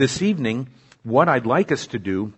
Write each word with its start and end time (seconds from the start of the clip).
This 0.00 0.22
evening, 0.22 0.68
what 1.02 1.28
I'd 1.28 1.44
like 1.44 1.70
us 1.70 1.88
to 1.88 1.98
do 1.98 2.32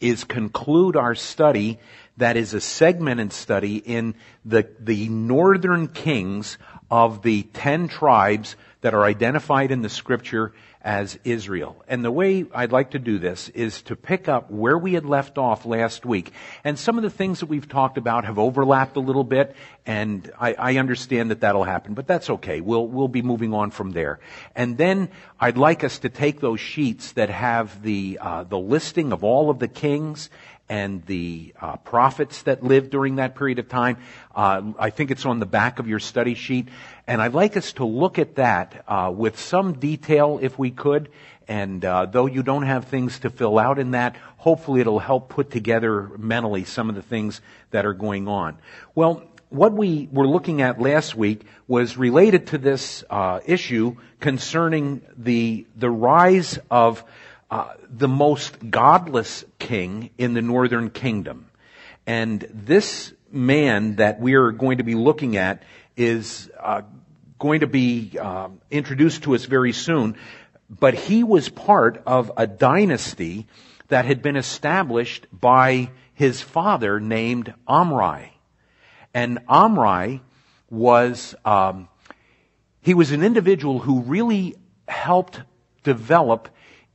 is 0.00 0.24
conclude 0.24 0.96
our 0.96 1.14
study 1.14 1.78
that 2.16 2.38
is 2.38 2.54
a 2.54 2.60
segmented 2.62 3.34
study 3.34 3.76
in 3.76 4.14
the, 4.46 4.66
the 4.80 5.10
northern 5.10 5.88
kings 5.88 6.56
of 6.90 7.20
the 7.20 7.42
ten 7.42 7.88
tribes 7.88 8.56
that 8.86 8.94
are 8.94 9.02
identified 9.02 9.72
in 9.72 9.82
the 9.82 9.88
scripture 9.88 10.52
as 10.80 11.18
Israel. 11.24 11.74
And 11.88 12.04
the 12.04 12.10
way 12.12 12.46
I'd 12.54 12.70
like 12.70 12.92
to 12.92 13.00
do 13.00 13.18
this 13.18 13.48
is 13.48 13.82
to 13.82 13.96
pick 13.96 14.28
up 14.28 14.48
where 14.48 14.78
we 14.78 14.92
had 14.92 15.04
left 15.04 15.38
off 15.38 15.66
last 15.66 16.06
week. 16.06 16.30
And 16.62 16.78
some 16.78 16.96
of 16.96 17.02
the 17.02 17.10
things 17.10 17.40
that 17.40 17.46
we've 17.46 17.68
talked 17.68 17.98
about 17.98 18.26
have 18.26 18.38
overlapped 18.38 18.96
a 18.96 19.00
little 19.00 19.24
bit, 19.24 19.56
and 19.86 20.30
I, 20.40 20.54
I 20.54 20.76
understand 20.76 21.32
that 21.32 21.40
that'll 21.40 21.64
happen, 21.64 21.94
but 21.94 22.06
that's 22.06 22.30
okay. 22.30 22.60
We'll, 22.60 22.86
we'll 22.86 23.08
be 23.08 23.22
moving 23.22 23.52
on 23.54 23.72
from 23.72 23.90
there. 23.90 24.20
And 24.54 24.78
then 24.78 25.08
I'd 25.40 25.58
like 25.58 25.82
us 25.82 25.98
to 25.98 26.08
take 26.08 26.38
those 26.38 26.60
sheets 26.60 27.10
that 27.14 27.28
have 27.28 27.82
the, 27.82 28.20
uh, 28.22 28.44
the 28.44 28.58
listing 28.58 29.12
of 29.12 29.24
all 29.24 29.50
of 29.50 29.58
the 29.58 29.66
kings 29.66 30.30
and 30.68 31.04
the 31.06 31.54
uh, 31.60 31.76
prophets 31.76 32.42
that 32.42 32.62
lived 32.62 32.90
during 32.90 33.16
that 33.16 33.36
period 33.36 33.58
of 33.58 33.68
time. 33.68 33.98
Uh, 34.34 34.72
I 34.78 34.90
think 34.90 35.10
it's 35.10 35.24
on 35.24 35.38
the 35.38 35.46
back 35.46 35.78
of 35.78 35.88
your 35.88 36.00
study 36.00 36.34
sheet. 36.34 36.68
And 37.06 37.22
I'd 37.22 37.34
like 37.34 37.56
us 37.56 37.72
to 37.74 37.84
look 37.84 38.18
at 38.18 38.36
that 38.36 38.84
uh, 38.88 39.12
with 39.14 39.38
some 39.38 39.74
detail 39.74 40.38
if 40.42 40.58
we 40.58 40.70
could. 40.70 41.10
And 41.48 41.84
uh, 41.84 42.06
though 42.06 42.26
you 42.26 42.42
don't 42.42 42.64
have 42.64 42.86
things 42.86 43.20
to 43.20 43.30
fill 43.30 43.58
out 43.58 43.78
in 43.78 43.92
that, 43.92 44.16
hopefully 44.36 44.80
it'll 44.80 44.98
help 44.98 45.28
put 45.28 45.50
together 45.50 46.10
mentally 46.18 46.64
some 46.64 46.88
of 46.88 46.96
the 46.96 47.02
things 47.02 47.40
that 47.70 47.86
are 47.86 47.94
going 47.94 48.26
on. 48.26 48.58
Well, 48.94 49.22
what 49.48 49.72
we 49.72 50.08
were 50.10 50.26
looking 50.26 50.60
at 50.60 50.80
last 50.80 51.14
week 51.14 51.46
was 51.68 51.96
related 51.96 52.48
to 52.48 52.58
this 52.58 53.04
uh, 53.08 53.40
issue 53.46 53.96
concerning 54.18 55.02
the 55.16 55.66
the 55.76 55.90
rise 55.90 56.58
of 56.68 57.04
uh, 57.50 57.74
the 57.88 58.08
most 58.08 58.70
godless 58.70 59.44
king 59.58 60.10
in 60.18 60.34
the 60.34 60.42
northern 60.42 60.90
kingdom. 60.90 61.48
And 62.06 62.46
this 62.52 63.12
man 63.30 63.96
that 63.96 64.20
we 64.20 64.34
are 64.34 64.52
going 64.52 64.78
to 64.78 64.84
be 64.84 64.94
looking 64.94 65.36
at 65.36 65.62
is 65.96 66.50
uh, 66.60 66.82
going 67.38 67.60
to 67.60 67.66
be 67.66 68.18
uh, 68.20 68.48
introduced 68.70 69.24
to 69.24 69.34
us 69.34 69.44
very 69.44 69.72
soon. 69.72 70.16
But 70.68 70.94
he 70.94 71.22
was 71.22 71.48
part 71.48 72.02
of 72.06 72.32
a 72.36 72.46
dynasty 72.46 73.46
that 73.88 74.04
had 74.04 74.22
been 74.22 74.36
established 74.36 75.26
by 75.32 75.90
his 76.14 76.40
father 76.40 76.98
named 76.98 77.54
Omri. 77.66 78.32
And 79.14 79.38
Omri 79.48 80.22
was, 80.70 81.34
um, 81.44 81.88
he 82.80 82.94
was 82.94 83.12
an 83.12 83.22
individual 83.22 83.78
who 83.78 84.00
really 84.02 84.56
helped 84.88 85.40
develop 85.84 86.48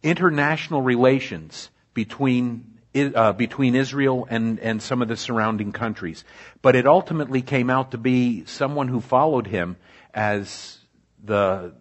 international 0.04 0.82
relations 0.82 1.70
between 1.94 2.72
uh, 2.94 3.32
between 3.34 3.76
Israel 3.76 4.28
and, 4.30 4.60
and 4.60 4.82
some 4.82 5.02
of 5.02 5.08
the 5.08 5.16
surrounding 5.16 5.72
countries. 5.72 6.26
But 6.62 6.76
it 6.76 6.86
ultimately 6.86 7.42
came 7.42 7.70
out 7.70 7.92
to 7.92 7.98
be 7.98 8.44
someone 8.46 8.90
who 8.90 9.00
followed 9.00 9.48
him 9.48 9.78
as 10.14 10.78
the, 11.24 11.74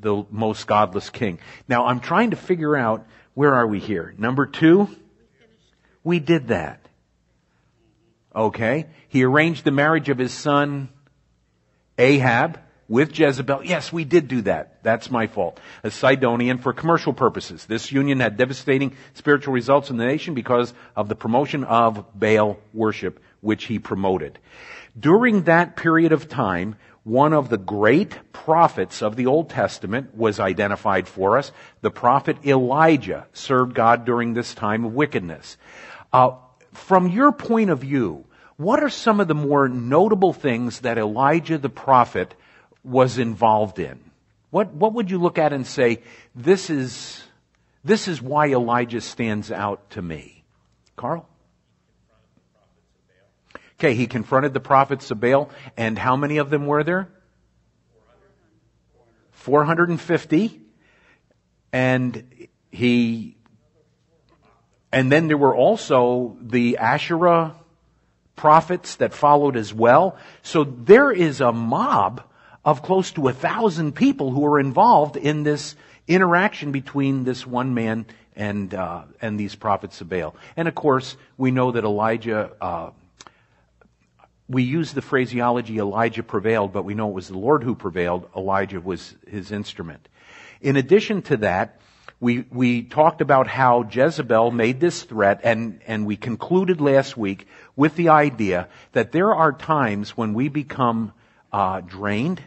the 0.00 0.24
most 0.30 0.66
godless 0.66 1.10
king. 1.10 1.38
Now 1.68 1.86
I'm 1.86 2.00
trying 2.00 2.30
to 2.30 2.36
figure 2.36 2.76
out 2.76 3.06
where 3.34 3.54
are 3.54 3.66
we 3.66 3.78
here? 3.78 4.14
Number 4.18 4.46
two? 4.46 4.88
We 6.02 6.18
did 6.18 6.48
that. 6.48 6.80
Okay. 8.34 8.86
He 9.08 9.24
arranged 9.24 9.64
the 9.64 9.70
marriage 9.70 10.08
of 10.08 10.18
his 10.18 10.32
son 10.32 10.88
Ahab 11.98 12.58
with 12.88 13.16
Jezebel. 13.18 13.64
Yes, 13.64 13.92
we 13.92 14.04
did 14.04 14.28
do 14.28 14.42
that. 14.42 14.82
That's 14.82 15.10
my 15.10 15.26
fault. 15.26 15.60
A 15.84 15.90
Sidonian 15.90 16.58
for 16.58 16.72
commercial 16.72 17.12
purposes. 17.12 17.66
This 17.66 17.92
union 17.92 18.20
had 18.20 18.36
devastating 18.36 18.96
spiritual 19.14 19.52
results 19.52 19.90
in 19.90 19.98
the 19.98 20.06
nation 20.06 20.34
because 20.34 20.72
of 20.96 21.08
the 21.08 21.14
promotion 21.14 21.64
of 21.64 22.04
Baal 22.18 22.58
worship, 22.72 23.22
which 23.40 23.64
he 23.64 23.78
promoted. 23.78 24.38
During 24.98 25.42
that 25.42 25.76
period 25.76 26.12
of 26.12 26.28
time, 26.28 26.76
one 27.04 27.32
of 27.32 27.48
the 27.48 27.58
great 27.58 28.32
prophets 28.32 29.02
of 29.02 29.16
the 29.16 29.26
Old 29.26 29.50
Testament 29.50 30.14
was 30.16 30.40
identified 30.40 31.08
for 31.08 31.38
us. 31.38 31.52
The 31.80 31.90
prophet 31.90 32.38
Elijah 32.44 33.26
served 33.32 33.74
God 33.74 34.04
during 34.04 34.34
this 34.34 34.54
time 34.54 34.84
of 34.84 34.94
wickedness. 34.94 35.56
Uh, 36.12 36.32
from 36.72 37.08
your 37.08 37.32
point 37.32 37.70
of 37.70 37.80
view, 37.80 38.24
what 38.56 38.82
are 38.82 38.90
some 38.90 39.20
of 39.20 39.28
the 39.28 39.34
more 39.34 39.68
notable 39.68 40.32
things 40.32 40.80
that 40.80 40.98
Elijah 40.98 41.58
the 41.58 41.68
prophet 41.68 42.34
was 42.84 43.18
involved 43.18 43.78
in? 43.78 43.98
What, 44.50 44.72
what 44.72 44.94
would 44.94 45.10
you 45.10 45.18
look 45.18 45.38
at 45.38 45.52
and 45.52 45.66
say, 45.66 46.02
this 46.34 46.70
is, 46.70 47.22
this 47.84 48.08
is 48.08 48.22
why 48.22 48.48
Elijah 48.48 49.00
stands 49.00 49.52
out 49.52 49.90
to 49.90 50.02
me? 50.02 50.44
Carl? 50.96 51.28
Okay, 53.78 53.94
he 53.94 54.06
confronted 54.06 54.54
the 54.54 54.60
prophets 54.60 55.10
of 55.10 55.20
Baal, 55.20 55.50
and 55.76 55.98
how 55.98 56.16
many 56.16 56.38
of 56.38 56.50
them 56.50 56.66
were 56.66 56.82
there? 56.82 57.08
450. 59.32 60.60
And 61.72 62.48
he, 62.70 63.36
and 64.90 65.12
then 65.12 65.28
there 65.28 65.36
were 65.36 65.54
also 65.54 66.36
the 66.40 66.78
Asherah 66.78 67.54
prophets 68.34 68.96
that 68.96 69.12
followed 69.12 69.56
as 69.56 69.72
well. 69.72 70.16
So 70.42 70.64
there 70.64 71.12
is 71.12 71.40
a 71.40 71.52
mob 71.52 72.22
of 72.68 72.82
close 72.82 73.12
to 73.12 73.28
a 73.28 73.32
thousand 73.32 73.94
people 73.94 74.30
who 74.30 74.44
are 74.44 74.60
involved 74.60 75.16
in 75.16 75.42
this 75.42 75.74
interaction 76.06 76.70
between 76.70 77.24
this 77.24 77.46
one 77.46 77.72
man 77.72 78.04
and 78.36 78.74
uh, 78.74 79.04
and 79.22 79.40
these 79.40 79.54
prophets 79.54 80.02
of 80.02 80.10
Baal. 80.10 80.36
And 80.54 80.68
of 80.68 80.74
course, 80.74 81.16
we 81.38 81.50
know 81.50 81.72
that 81.72 81.84
Elijah. 81.84 82.50
Uh, 82.60 82.90
we 84.50 84.64
use 84.64 84.92
the 84.92 85.02
phraseology 85.02 85.78
Elijah 85.78 86.22
prevailed, 86.22 86.74
but 86.74 86.84
we 86.84 86.94
know 86.94 87.08
it 87.08 87.14
was 87.14 87.28
the 87.28 87.38
Lord 87.38 87.62
who 87.62 87.74
prevailed. 87.74 88.28
Elijah 88.36 88.80
was 88.80 89.14
his 89.26 89.50
instrument. 89.50 90.06
In 90.60 90.76
addition 90.76 91.22
to 91.22 91.38
that, 91.38 91.80
we, 92.20 92.44
we 92.50 92.82
talked 92.82 93.20
about 93.20 93.46
how 93.46 93.88
Jezebel 93.90 94.50
made 94.50 94.80
this 94.80 95.02
threat 95.02 95.40
and, 95.44 95.80
and 95.86 96.06
we 96.06 96.16
concluded 96.16 96.80
last 96.80 97.16
week 97.16 97.46
with 97.76 97.94
the 97.96 98.08
idea 98.08 98.68
that 98.92 99.12
there 99.12 99.34
are 99.34 99.52
times 99.52 100.16
when 100.16 100.32
we 100.32 100.48
become 100.48 101.12
uh, 101.52 101.80
drained 101.82 102.42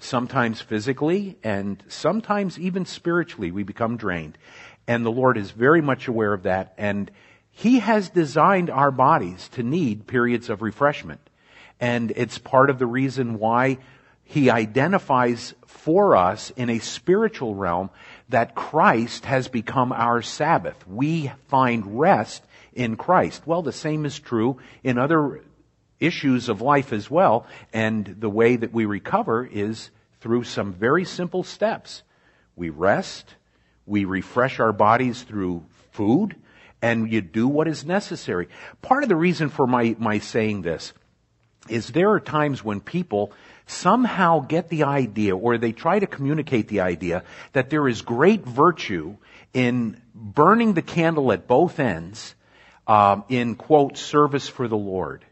sometimes 0.00 0.60
physically 0.60 1.38
and 1.42 1.82
sometimes 1.88 2.58
even 2.58 2.84
spiritually 2.84 3.50
we 3.50 3.62
become 3.62 3.96
drained. 3.96 4.38
And 4.86 5.04
the 5.04 5.12
Lord 5.12 5.36
is 5.36 5.50
very 5.50 5.80
much 5.80 6.08
aware 6.08 6.32
of 6.32 6.44
that 6.44 6.74
and 6.78 7.10
He 7.50 7.80
has 7.80 8.10
designed 8.10 8.70
our 8.70 8.90
bodies 8.90 9.48
to 9.50 9.62
need 9.62 10.06
periods 10.06 10.50
of 10.50 10.62
refreshment. 10.62 11.20
And 11.80 12.12
it's 12.16 12.38
part 12.38 12.70
of 12.70 12.78
the 12.78 12.86
reason 12.86 13.38
why 13.38 13.78
He 14.24 14.50
identifies 14.50 15.54
for 15.66 16.16
us 16.16 16.50
in 16.56 16.70
a 16.70 16.78
spiritual 16.78 17.54
realm 17.54 17.90
that 18.28 18.54
Christ 18.54 19.24
has 19.24 19.48
become 19.48 19.92
our 19.92 20.22
Sabbath. 20.22 20.86
We 20.86 21.30
find 21.48 21.98
rest 21.98 22.44
in 22.72 22.96
Christ. 22.96 23.46
Well, 23.46 23.62
the 23.62 23.72
same 23.72 24.04
is 24.04 24.18
true 24.18 24.58
in 24.82 24.98
other 24.98 25.42
issues 26.00 26.48
of 26.48 26.60
life 26.60 26.92
as 26.92 27.10
well. 27.10 27.46
And 27.72 28.16
the 28.18 28.30
way 28.30 28.56
that 28.56 28.72
we 28.72 28.84
recover 28.84 29.46
is 29.46 29.90
through 30.20 30.44
some 30.44 30.72
very 30.72 31.04
simple 31.04 31.42
steps. 31.42 32.02
We 32.54 32.70
rest, 32.70 33.34
we 33.84 34.04
refresh 34.04 34.60
our 34.60 34.72
bodies 34.72 35.22
through 35.22 35.64
food, 35.92 36.36
and 36.82 37.10
you 37.12 37.20
do 37.20 37.48
what 37.48 37.68
is 37.68 37.84
necessary. 37.84 38.48
Part 38.82 39.02
of 39.02 39.08
the 39.08 39.16
reason 39.16 39.48
for 39.48 39.66
my, 39.66 39.96
my 39.98 40.18
saying 40.18 40.62
this 40.62 40.92
is 41.68 41.88
there 41.88 42.10
are 42.10 42.20
times 42.20 42.62
when 42.62 42.80
people 42.80 43.32
somehow 43.66 44.40
get 44.40 44.68
the 44.68 44.84
idea 44.84 45.36
or 45.36 45.58
they 45.58 45.72
try 45.72 45.98
to 45.98 46.06
communicate 46.06 46.68
the 46.68 46.80
idea 46.80 47.24
that 47.52 47.70
there 47.70 47.88
is 47.88 48.02
great 48.02 48.44
virtue 48.44 49.16
in 49.52 50.00
burning 50.14 50.74
the 50.74 50.82
candle 50.82 51.32
at 51.32 51.48
both 51.48 51.80
ends 51.80 52.34
um, 52.86 53.24
in 53.28 53.56
quote 53.56 53.96
service 53.96 54.48
for 54.48 54.68
the 54.68 54.76
Lord. 54.76 55.24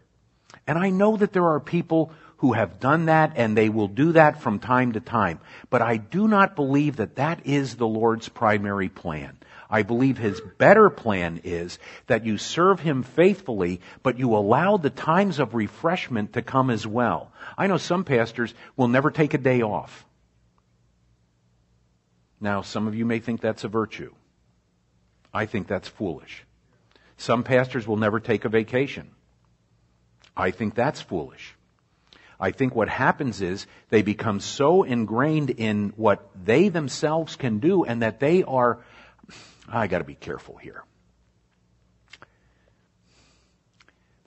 And 0.67 0.79
I 0.79 0.91
know 0.91 1.17
that 1.17 1.33
there 1.33 1.47
are 1.47 1.61
people 1.61 2.13
who 2.39 2.53
have 2.53 2.81
done 2.81 3.07
that 3.07 3.33
and 3.37 3.57
they 3.57 3.69
will 3.69 3.89
do 3.89 4.13
that 4.13 4.43
from 4.43 4.59
time 4.59 4.93
to 4.93 5.01
time. 5.01 5.41
But 5.71 5.83
I 5.83 5.97
do 5.97 6.29
not 6.29 6.57
believe 6.57 6.97
that 6.97 7.17
that 7.17 7.47
is 7.47 7.77
the 7.77 7.87
Lord's 7.87 8.29
primary 8.29 8.89
plan. 8.89 9.39
I 9.71 9.83
believe 9.83 10.19
his 10.19 10.41
better 10.59 10.91
plan 10.91 11.41
is 11.43 11.79
that 12.07 12.25
you 12.25 12.39
serve 12.39 12.81
him 12.81 13.03
faithfully, 13.03 13.81
but 14.03 14.19
you 14.19 14.37
allow 14.37 14.77
the 14.77 14.91
times 14.91 15.39
of 15.39 15.55
refreshment 15.55 16.35
to 16.35 16.43
come 16.43 16.71
as 16.71 16.87
well. 16.87 17.33
I 17.57 17.67
know 17.67 17.79
some 17.79 18.05
pastors 18.05 18.55
will 18.77 18.89
never 18.89 19.11
take 19.11 19.35
a 19.35 19.39
day 19.39 19.63
off. 19.63 20.05
Now, 22.41 22.61
some 22.61 22.87
of 22.87 22.95
you 22.95 23.07
may 23.07 23.21
think 23.21 23.41
that's 23.41 23.65
a 23.65 23.69
virtue. 23.69 24.13
I 25.33 25.47
think 25.47 25.67
that's 25.67 25.89
foolish. 25.89 26.45
Some 27.17 27.43
pastors 27.43 27.87
will 27.87 27.97
never 27.97 28.21
take 28.21 28.45
a 28.45 28.51
vacation. 28.51 29.11
I 30.37 30.51
think 30.51 30.75
that's 30.75 31.01
foolish. 31.01 31.55
I 32.41 32.51
think 32.51 32.75
what 32.75 32.89
happens 32.89 33.41
is 33.41 33.67
they 33.91 34.03
become 34.03 34.41
so 34.41 34.83
ingrained 34.83 35.51
in 35.51 35.93
what 35.97 36.29
they 36.45 36.69
themselves 36.69 37.37
can 37.37 37.59
do 37.61 37.85
and 37.85 38.03
that 38.03 38.21
they 38.21 38.43
are 38.43 38.81
I 39.69 39.87
got 39.87 39.99
to 39.99 40.05
be 40.05 40.15
careful 40.15 40.57
here. 40.57 40.85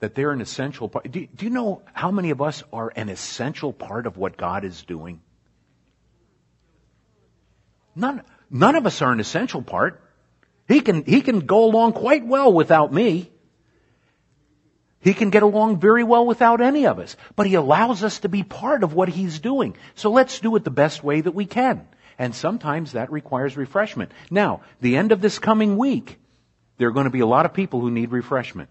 That 0.00 0.14
they're 0.14 0.30
an 0.30 0.40
essential 0.40 0.88
part. 0.88 1.10
Do, 1.10 1.26
do 1.26 1.44
you 1.44 1.50
know 1.50 1.82
how 1.92 2.10
many 2.10 2.30
of 2.30 2.40
us 2.40 2.62
are 2.72 2.92
an 2.94 3.08
essential 3.08 3.72
part 3.72 4.06
of 4.06 4.16
what 4.16 4.36
God 4.36 4.64
is 4.64 4.82
doing? 4.82 5.20
None, 7.96 8.22
none 8.48 8.76
of 8.76 8.86
us 8.86 9.02
are 9.02 9.12
an 9.12 9.18
essential 9.18 9.62
part. 9.62 10.00
He 10.68 10.80
can, 10.80 11.04
he 11.04 11.20
can 11.20 11.40
go 11.40 11.64
along 11.64 11.94
quite 11.94 12.24
well 12.24 12.52
without 12.52 12.92
me. 12.92 13.32
He 15.00 15.14
can 15.14 15.30
get 15.30 15.42
along 15.42 15.78
very 15.78 16.02
well 16.02 16.26
without 16.26 16.60
any 16.60 16.86
of 16.86 16.98
us. 16.98 17.16
But 17.36 17.46
he 17.46 17.54
allows 17.54 18.02
us 18.02 18.20
to 18.20 18.28
be 18.28 18.42
part 18.42 18.82
of 18.82 18.94
what 18.94 19.08
he's 19.08 19.38
doing. 19.38 19.76
So 19.94 20.10
let's 20.10 20.40
do 20.40 20.56
it 20.56 20.64
the 20.64 20.70
best 20.70 21.04
way 21.04 21.20
that 21.20 21.34
we 21.34 21.46
can. 21.46 21.86
And 22.18 22.34
sometimes 22.34 22.92
that 22.92 23.12
requires 23.12 23.56
refreshment. 23.56 24.10
Now, 24.30 24.62
the 24.80 24.96
end 24.96 25.12
of 25.12 25.20
this 25.20 25.38
coming 25.38 25.76
week, 25.76 26.18
there 26.76 26.88
are 26.88 26.92
going 26.92 27.04
to 27.04 27.10
be 27.10 27.20
a 27.20 27.26
lot 27.26 27.46
of 27.46 27.54
people 27.54 27.80
who 27.80 27.90
need 27.90 28.10
refreshment 28.10 28.70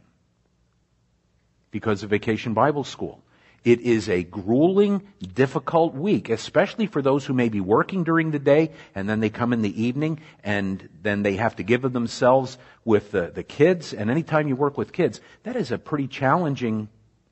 because 1.71 2.03
of 2.03 2.09
Vacation 2.09 2.53
Bible 2.53 2.83
School. 2.83 3.21
It 3.67 3.81
is 3.81 4.07
a 4.07 4.23
grueling, 4.23 5.05
difficult 5.35 5.93
week, 5.93 6.29
especially 6.29 6.87
for 6.87 7.01
those 7.01 7.25
who 7.25 7.33
may 7.33 7.49
be 7.49 7.59
working 7.59 8.05
during 8.05 8.31
the 8.31 8.39
day 8.39 8.71
and 8.95 9.09
then 9.09 9.19
they 9.19 9.29
come 9.29 9.51
in 9.51 9.61
the 9.61 9.83
evening 9.83 10.21
and 10.41 10.87
then 11.03 11.21
they 11.21 11.35
have 11.35 11.57
to 11.57 11.63
give 11.63 11.83
of 11.83 11.91
themselves 11.91 12.57
with 12.85 13.11
the, 13.11 13.29
the 13.35 13.43
kids. 13.43 13.93
And 13.93 14.09
anytime 14.09 14.47
you 14.47 14.55
work 14.55 14.77
with 14.77 14.93
kids, 14.93 15.19
that 15.43 15.57
is 15.57 15.73
a 15.73 15.77
pretty 15.77 16.07
challenging 16.07 16.87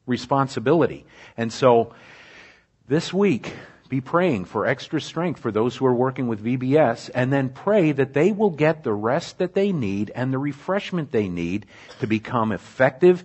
responsibility. 0.06 1.06
And 1.38 1.54
so 1.54 1.94
this 2.86 3.14
week, 3.14 3.54
be 3.88 4.02
praying 4.02 4.44
for 4.44 4.66
extra 4.66 5.00
strength 5.00 5.40
for 5.40 5.54
those 5.54 5.78
who 5.78 5.86
are 5.86 5.96
working 5.96 6.28
with 6.28 6.44
VBS 6.44 7.12
and 7.16 7.32
then 7.32 7.48
pray 7.48 7.94
that 7.94 8.14
they 8.14 8.34
will 8.34 8.50
get 8.50 8.84
the 8.84 8.92
rest 8.92 9.38
that 9.38 9.54
they 9.54 9.72
need 9.72 10.12
and 10.14 10.34
the 10.34 10.38
refreshment 10.38 11.14
they 11.14 11.30
need 11.30 11.66
to 12.02 12.08
become 12.08 12.52
effective 12.52 13.24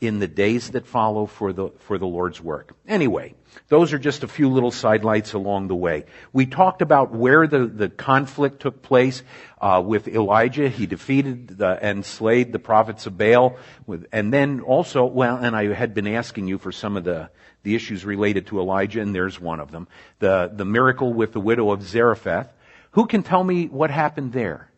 in 0.00 0.18
the 0.18 0.28
days 0.28 0.70
that 0.70 0.86
follow 0.86 1.26
for 1.26 1.52
the, 1.52 1.68
for 1.80 1.98
the 1.98 2.06
Lord's 2.06 2.40
work. 2.40 2.74
Anyway, 2.88 3.34
those 3.68 3.92
are 3.92 3.98
just 3.98 4.22
a 4.22 4.28
few 4.28 4.48
little 4.48 4.70
sidelights 4.70 5.34
along 5.34 5.68
the 5.68 5.74
way. 5.74 6.06
We 6.32 6.46
talked 6.46 6.80
about 6.80 7.12
where 7.12 7.46
the, 7.46 7.66
the 7.66 7.90
conflict 7.90 8.60
took 8.60 8.80
place 8.80 9.22
uh, 9.60 9.82
with 9.84 10.08
Elijah. 10.08 10.68
He 10.70 10.86
defeated 10.86 11.58
the, 11.58 11.78
and 11.82 12.04
slayed 12.04 12.52
the 12.52 12.58
prophets 12.58 13.06
of 13.06 13.18
Baal. 13.18 13.56
With, 13.86 14.06
and 14.10 14.32
then 14.32 14.60
also, 14.60 15.04
well, 15.04 15.36
and 15.36 15.54
I 15.54 15.74
had 15.74 15.92
been 15.92 16.06
asking 16.06 16.48
you 16.48 16.56
for 16.56 16.72
some 16.72 16.96
of 16.96 17.04
the, 17.04 17.28
the 17.62 17.74
issues 17.74 18.02
related 18.02 18.46
to 18.46 18.60
Elijah, 18.60 19.02
and 19.02 19.14
there's 19.14 19.38
one 19.38 19.60
of 19.60 19.70
them. 19.70 19.86
The, 20.20 20.50
the 20.50 20.64
miracle 20.64 21.12
with 21.12 21.32
the 21.32 21.40
widow 21.40 21.72
of 21.72 21.82
Zarephath. 21.82 22.48
Who 22.92 23.06
can 23.06 23.22
tell 23.22 23.44
me 23.44 23.66
what 23.66 23.90
happened 23.90 24.32
there? 24.32 24.69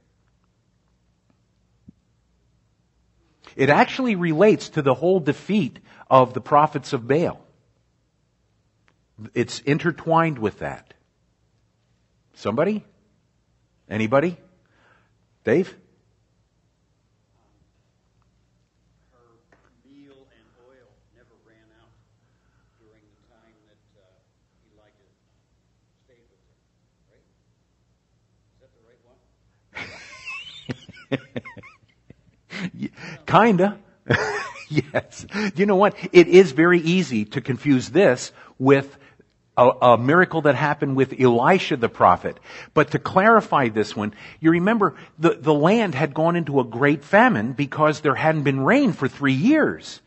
It 3.57 3.69
actually 3.69 4.15
relates 4.15 4.71
to 4.71 4.83
the 4.83 4.95
whole 4.95 5.21
defeat 5.21 5.79
of 6.11 6.35
the 6.35 6.41
prophets 6.41 6.93
of 6.93 7.07
Baal. 7.07 7.41
It's 9.35 9.61
intertwined 9.61 10.39
with 10.39 10.61
that. 10.61 10.95
Somebody? 12.35 12.85
Anybody? 13.89 14.37
Dave? 15.45 15.77
Kinda. 33.33 33.79
yes. 34.69 35.27
You 35.55 35.65
know 35.65 35.77
what? 35.77 35.97
It 36.13 36.29
is 36.29 36.53
very 36.53 36.81
easy 36.81 37.25
to 37.27 37.41
confuse 37.41 37.89
this 37.89 38.31
with 38.59 38.95
a, 39.57 39.69
a, 39.69 39.99
miracle 39.99 40.43
that 40.43 40.55
happened 40.55 40.97
with 40.97 41.19
Elisha 41.19 41.79
the 41.79 41.89
prophet. 41.89 42.39
But 42.75 42.91
to 42.91 42.99
clarify 42.99 43.71
this 43.71 43.97
one, 43.97 44.15
you 44.41 44.51
remember 44.51 44.97
the, 45.19 45.31
the 45.31 45.55
land 45.55 45.95
had 45.95 46.13
gone 46.13 46.37
into 46.37 46.61
a 46.61 46.65
great 46.65 47.05
famine 47.05 47.53
because 47.53 48.01
there 48.01 48.15
hadn't 48.15 48.43
been 48.43 48.61
rain 48.61 48.93
for 48.93 49.09
three 49.09 49.33
years. 49.33 50.03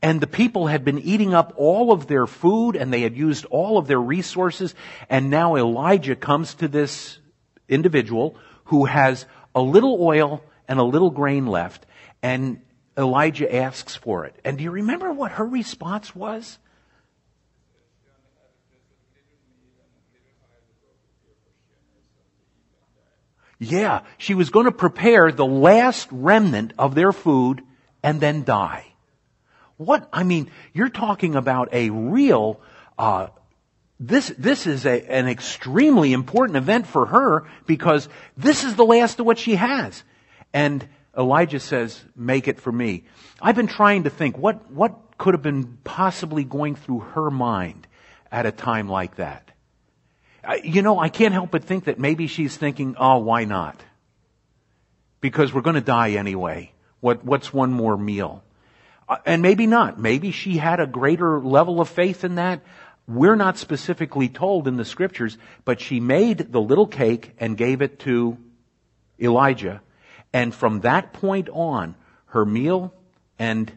And 0.00 0.20
the 0.20 0.28
people 0.28 0.68
had 0.68 0.84
been 0.84 1.00
eating 1.00 1.34
up 1.34 1.54
all 1.56 1.90
of 1.90 2.06
their 2.06 2.28
food 2.28 2.76
and 2.76 2.92
they 2.92 3.00
had 3.00 3.16
used 3.16 3.44
all 3.46 3.76
of 3.76 3.88
their 3.88 4.00
resources. 4.00 4.72
And 5.10 5.30
now 5.30 5.56
Elijah 5.56 6.14
comes 6.14 6.54
to 6.54 6.68
this 6.68 7.18
individual 7.68 8.36
who 8.66 8.84
has 8.84 9.26
a 9.52 9.60
little 9.60 9.98
oil 10.00 10.44
and 10.68 10.78
a 10.78 10.84
little 10.84 11.10
grain 11.10 11.46
left. 11.46 11.84
And 12.22 12.60
Elijah 12.98 13.54
asks 13.54 13.94
for 13.94 14.24
it. 14.26 14.34
And 14.44 14.58
do 14.58 14.64
you 14.64 14.72
remember 14.72 15.12
what 15.12 15.32
her 15.32 15.46
response 15.46 16.14
was? 16.14 16.58
Yeah, 23.60 24.02
she 24.18 24.34
was 24.34 24.50
going 24.50 24.66
to 24.66 24.72
prepare 24.72 25.32
the 25.32 25.46
last 25.46 26.08
remnant 26.10 26.72
of 26.78 26.94
their 26.94 27.12
food 27.12 27.62
and 28.02 28.20
then 28.20 28.44
die. 28.44 28.86
What, 29.76 30.08
I 30.12 30.24
mean, 30.24 30.50
you're 30.72 30.88
talking 30.88 31.34
about 31.34 31.68
a 31.72 31.90
real, 31.90 32.60
uh, 32.98 33.28
this, 34.00 34.32
this 34.38 34.66
is 34.66 34.86
a, 34.86 35.10
an 35.10 35.28
extremely 35.28 36.12
important 36.12 36.56
event 36.56 36.86
for 36.86 37.06
her 37.06 37.48
because 37.66 38.08
this 38.36 38.64
is 38.64 38.76
the 38.76 38.84
last 38.84 39.18
of 39.20 39.26
what 39.26 39.38
she 39.38 39.56
has. 39.56 40.02
And 40.52 40.86
Elijah 41.18 41.58
says, 41.58 42.00
make 42.14 42.46
it 42.46 42.60
for 42.60 42.70
me. 42.70 43.02
I've 43.42 43.56
been 43.56 43.66
trying 43.66 44.04
to 44.04 44.10
think 44.10 44.38
what, 44.38 44.70
what 44.70 45.18
could 45.18 45.34
have 45.34 45.42
been 45.42 45.78
possibly 45.82 46.44
going 46.44 46.76
through 46.76 47.00
her 47.00 47.28
mind 47.30 47.88
at 48.30 48.46
a 48.46 48.52
time 48.52 48.88
like 48.88 49.16
that. 49.16 49.50
You 50.62 50.80
know, 50.82 50.98
I 50.98 51.08
can't 51.08 51.34
help 51.34 51.50
but 51.50 51.64
think 51.64 51.84
that 51.84 51.98
maybe 51.98 52.28
she's 52.28 52.56
thinking, 52.56 52.94
oh, 52.98 53.18
why 53.18 53.44
not? 53.44 53.82
Because 55.20 55.52
we're 55.52 55.62
going 55.62 55.74
to 55.74 55.80
die 55.80 56.12
anyway. 56.12 56.72
What, 57.00 57.24
what's 57.24 57.52
one 57.52 57.72
more 57.72 57.96
meal? 57.96 58.44
Uh, 59.08 59.16
and 59.26 59.42
maybe 59.42 59.66
not. 59.66 59.98
Maybe 59.98 60.30
she 60.30 60.58
had 60.58 60.78
a 60.78 60.86
greater 60.86 61.40
level 61.40 61.80
of 61.80 61.88
faith 61.88 62.22
in 62.22 62.36
that. 62.36 62.62
We're 63.08 63.36
not 63.36 63.58
specifically 63.58 64.28
told 64.28 64.68
in 64.68 64.76
the 64.76 64.84
scriptures, 64.84 65.36
but 65.64 65.80
she 65.80 65.98
made 65.98 66.52
the 66.52 66.60
little 66.60 66.86
cake 66.86 67.32
and 67.38 67.56
gave 67.56 67.82
it 67.82 67.98
to 68.00 68.38
Elijah 69.20 69.80
and 70.32 70.54
from 70.54 70.80
that 70.80 71.12
point 71.12 71.48
on, 71.48 71.94
her 72.26 72.44
meal 72.44 72.92
and 73.38 73.72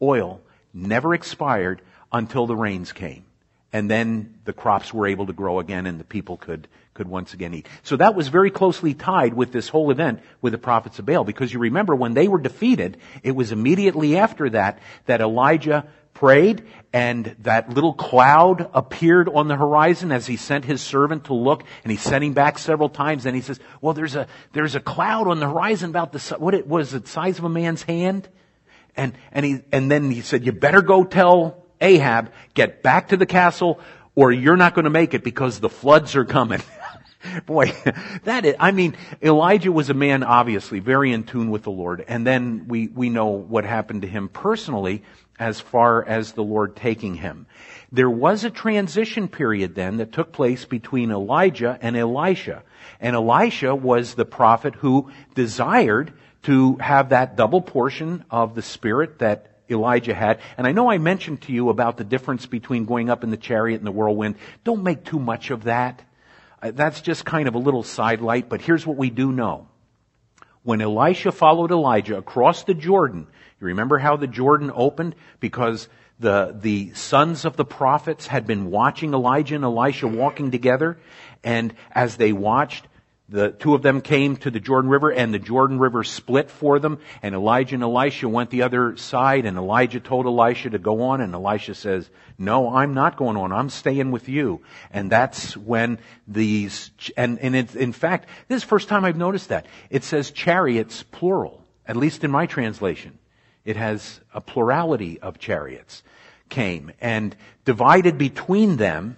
oil 0.00 0.40
never 0.72 1.14
expired 1.14 1.82
until 2.12 2.46
the 2.46 2.56
rains 2.56 2.92
came. 2.92 3.24
And 3.72 3.88
then 3.88 4.34
the 4.44 4.52
crops 4.52 4.92
were 4.92 5.06
able 5.06 5.26
to 5.26 5.32
grow 5.32 5.60
again 5.60 5.86
and 5.86 6.00
the 6.00 6.04
people 6.04 6.36
could, 6.36 6.66
could 6.92 7.06
once 7.06 7.34
again 7.34 7.54
eat. 7.54 7.68
So 7.84 7.96
that 7.96 8.16
was 8.16 8.28
very 8.28 8.50
closely 8.50 8.94
tied 8.94 9.32
with 9.34 9.52
this 9.52 9.68
whole 9.68 9.92
event 9.92 10.20
with 10.40 10.52
the 10.52 10.58
prophets 10.58 10.98
of 10.98 11.06
Baal 11.06 11.22
because 11.22 11.52
you 11.52 11.60
remember 11.60 11.94
when 11.94 12.14
they 12.14 12.26
were 12.26 12.40
defeated, 12.40 12.96
it 13.22 13.30
was 13.32 13.52
immediately 13.52 14.16
after 14.16 14.50
that 14.50 14.80
that 15.06 15.20
Elijah 15.20 15.86
prayed 16.20 16.62
and 16.92 17.34
that 17.38 17.70
little 17.70 17.94
cloud 17.94 18.68
appeared 18.74 19.26
on 19.26 19.48
the 19.48 19.56
horizon 19.56 20.12
as 20.12 20.26
he 20.26 20.36
sent 20.36 20.66
his 20.66 20.82
servant 20.82 21.24
to 21.24 21.34
look 21.34 21.64
and 21.82 21.90
he 21.90 21.96
sent 21.96 22.22
him 22.22 22.34
back 22.34 22.58
several 22.58 22.90
times 22.90 23.24
and 23.24 23.34
he 23.34 23.40
says, 23.40 23.58
well, 23.80 23.94
there's 23.94 24.16
a, 24.16 24.26
there's 24.52 24.74
a 24.74 24.80
cloud 24.80 25.28
on 25.28 25.40
the 25.40 25.48
horizon 25.48 25.88
about 25.88 26.12
the, 26.12 26.36
what 26.38 26.52
it 26.52 26.66
was, 26.66 26.90
the 26.90 27.06
size 27.06 27.38
of 27.38 27.44
a 27.44 27.48
man's 27.48 27.82
hand. 27.84 28.28
And, 28.94 29.14
and 29.32 29.46
he, 29.46 29.60
and 29.72 29.90
then 29.90 30.10
he 30.10 30.20
said, 30.20 30.44
you 30.44 30.52
better 30.52 30.82
go 30.82 31.04
tell 31.04 31.64
Ahab, 31.80 32.32
get 32.52 32.82
back 32.82 33.08
to 33.08 33.16
the 33.16 33.24
castle 33.26 33.80
or 34.14 34.30
you're 34.30 34.58
not 34.58 34.74
going 34.74 34.84
to 34.84 34.90
make 34.90 35.14
it 35.14 35.24
because 35.24 35.58
the 35.58 35.70
floods 35.70 36.16
are 36.16 36.26
coming. 36.26 36.60
Boy, 37.46 37.72
that 38.24 38.44
is, 38.44 38.56
I 38.60 38.72
mean, 38.72 38.94
Elijah 39.22 39.72
was 39.72 39.88
a 39.88 39.94
man 39.94 40.22
obviously 40.22 40.80
very 40.80 41.12
in 41.12 41.24
tune 41.24 41.50
with 41.50 41.62
the 41.62 41.70
Lord. 41.70 42.04
And 42.06 42.26
then 42.26 42.68
we, 42.68 42.88
we 42.88 43.08
know 43.08 43.28
what 43.28 43.64
happened 43.64 44.02
to 44.02 44.08
him 44.08 44.28
personally 44.28 45.02
as 45.40 45.58
far 45.58 46.04
as 46.06 46.32
the 46.32 46.44
Lord 46.44 46.76
taking 46.76 47.14
him. 47.14 47.46
There 47.90 48.10
was 48.10 48.44
a 48.44 48.50
transition 48.50 49.26
period 49.26 49.74
then 49.74 49.96
that 49.96 50.12
took 50.12 50.32
place 50.32 50.66
between 50.66 51.10
Elijah 51.10 51.78
and 51.80 51.96
Elisha. 51.96 52.62
And 53.00 53.16
Elisha 53.16 53.74
was 53.74 54.14
the 54.14 54.26
prophet 54.26 54.74
who 54.76 55.10
desired 55.34 56.12
to 56.42 56.76
have 56.76 57.08
that 57.08 57.36
double 57.36 57.62
portion 57.62 58.24
of 58.30 58.54
the 58.54 58.62
Spirit 58.62 59.18
that 59.18 59.46
Elijah 59.70 60.14
had. 60.14 60.40
And 60.58 60.66
I 60.66 60.72
know 60.72 60.90
I 60.90 60.98
mentioned 60.98 61.42
to 61.42 61.52
you 61.52 61.70
about 61.70 61.96
the 61.96 62.04
difference 62.04 62.46
between 62.46 62.84
going 62.84 63.08
up 63.08 63.24
in 63.24 63.30
the 63.30 63.36
chariot 63.36 63.78
and 63.78 63.86
the 63.86 63.92
whirlwind. 63.92 64.36
Don't 64.62 64.82
make 64.82 65.04
too 65.04 65.18
much 65.18 65.50
of 65.50 65.64
that. 65.64 66.02
Uh, 66.62 66.72
that's 66.72 67.00
just 67.00 67.24
kind 67.24 67.48
of 67.48 67.54
a 67.54 67.58
little 67.58 67.82
sidelight, 67.82 68.48
but 68.48 68.60
here's 68.60 68.86
what 68.86 68.96
we 68.96 69.08
do 69.10 69.32
know. 69.32 69.68
When 70.62 70.82
Elisha 70.82 71.32
followed 71.32 71.70
Elijah 71.70 72.18
across 72.18 72.64
the 72.64 72.74
Jordan, 72.74 73.26
you 73.60 73.66
remember 73.66 73.98
how 73.98 74.16
the 74.16 74.26
Jordan 74.26 74.70
opened? 74.74 75.14
Because 75.38 75.88
the, 76.18 76.56
the 76.58 76.92
sons 76.94 77.44
of 77.44 77.56
the 77.56 77.64
prophets 77.64 78.26
had 78.26 78.46
been 78.46 78.70
watching 78.70 79.14
Elijah 79.14 79.54
and 79.54 79.64
Elisha 79.64 80.06
walking 80.06 80.50
together. 80.50 80.98
And 81.42 81.74
as 81.92 82.16
they 82.16 82.32
watched, 82.32 82.86
the 83.30 83.52
two 83.52 83.74
of 83.74 83.82
them 83.82 84.00
came 84.00 84.36
to 84.38 84.50
the 84.50 84.58
Jordan 84.58 84.90
River 84.90 85.12
and 85.12 85.32
the 85.32 85.38
Jordan 85.38 85.78
River 85.78 86.02
split 86.02 86.50
for 86.50 86.80
them 86.80 86.98
and 87.22 87.34
Elijah 87.34 87.76
and 87.76 87.84
Elisha 87.84 88.28
went 88.28 88.50
the 88.50 88.62
other 88.62 88.96
side 88.96 89.46
and 89.46 89.56
Elijah 89.56 90.00
told 90.00 90.26
Elisha 90.26 90.70
to 90.70 90.78
go 90.78 91.02
on 91.02 91.20
and 91.20 91.32
Elisha 91.32 91.74
says, 91.74 92.10
no, 92.38 92.74
I'm 92.74 92.92
not 92.92 93.16
going 93.16 93.36
on. 93.36 93.52
I'm 93.52 93.70
staying 93.70 94.10
with 94.10 94.28
you. 94.28 94.62
And 94.90 95.12
that's 95.12 95.56
when 95.56 95.98
these, 96.26 96.90
and, 97.16 97.38
and 97.38 97.54
it, 97.54 97.76
in 97.76 97.92
fact, 97.92 98.28
this 98.48 98.56
is 98.56 98.62
the 98.62 98.68
first 98.68 98.88
time 98.88 99.04
I've 99.04 99.16
noticed 99.16 99.50
that. 99.50 99.66
It 99.90 100.02
says 100.02 100.32
chariots 100.32 101.04
plural, 101.04 101.64
at 101.86 101.96
least 101.96 102.24
in 102.24 102.32
my 102.32 102.46
translation. 102.46 103.16
It 103.64 103.76
has 103.76 104.20
a 104.32 104.40
plurality 104.40 105.20
of 105.20 105.38
chariots 105.38 106.02
came 106.48 106.90
and 107.00 107.34
divided 107.64 108.18
between 108.18 108.76
them 108.76 109.16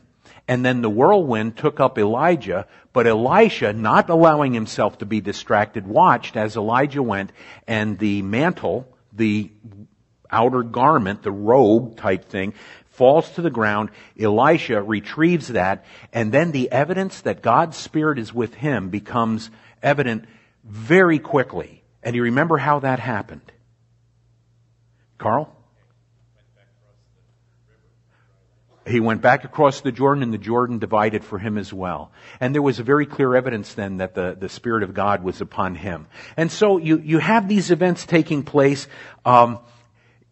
and 0.49 0.65
then 0.65 0.83
the 0.83 0.91
whirlwind 0.91 1.57
took 1.57 1.81
up 1.81 1.99
Elijah, 1.99 2.67
but 2.93 3.07
Elisha, 3.07 3.73
not 3.73 4.11
allowing 4.11 4.53
himself 4.53 4.99
to 4.99 5.07
be 5.07 5.21
distracted, 5.21 5.87
watched 5.87 6.37
as 6.37 6.57
Elijah 6.57 7.03
went 7.03 7.33
and 7.67 7.99
the 7.99 8.23
mantle, 8.23 8.87
the 9.13 9.51
outer 10.31 10.63
garment, 10.63 11.23
the 11.23 11.31
robe 11.31 11.97
type 11.97 12.25
thing, 12.27 12.55
falls 12.91 13.31
to 13.31 13.43
the 13.43 13.51
ground. 13.51 13.91
Elisha 14.21 14.83
retrieves 14.83 15.49
that 15.49 15.85
and 16.13 16.33
then 16.33 16.53
the 16.53 16.71
evidence 16.71 17.21
that 17.23 17.43
God's 17.43 17.77
Spirit 17.77 18.19
is 18.19 18.35
with 18.35 18.55
him 18.55 18.89
becomes 18.89 19.49
evident 19.83 20.25
very 20.65 21.19
quickly. 21.19 21.83
And 22.03 22.17
you 22.17 22.25
remember 22.25 22.59
how 22.59 22.81
that 22.81 22.99
happened? 22.99 23.53
Carl? 25.23 25.57
he 28.87 29.01
went 29.01 29.23
back 29.23 29.45
across 29.45 29.81
the 29.81 29.93
Jordan 29.93 30.23
and 30.23 30.33
the 30.33 30.39
Jordan 30.39 30.79
divided 30.79 31.25
for 31.25 31.39
him 31.39 31.57
as 31.57 31.73
well. 31.73 32.11
And 32.41 32.55
there 32.55 32.63
was 32.63 32.81
a 32.81 32.83
very 32.83 33.07
clear 33.07 33.35
evidence 33.37 33.75
then 33.75 33.99
that 33.99 34.15
the, 34.15 34.37
the 34.39 34.49
Spirit 34.49 34.83
of 34.83 34.95
God 34.95 35.23
was 35.23 35.41
upon 35.41 35.75
him. 35.75 36.07
And 36.37 36.51
so 36.51 36.79
you, 36.79 36.99
you 36.99 37.19
have 37.19 37.49
these 37.49 37.71
events 37.71 38.05
taking 38.07 38.43
place. 38.43 38.89
Um, 39.25 39.61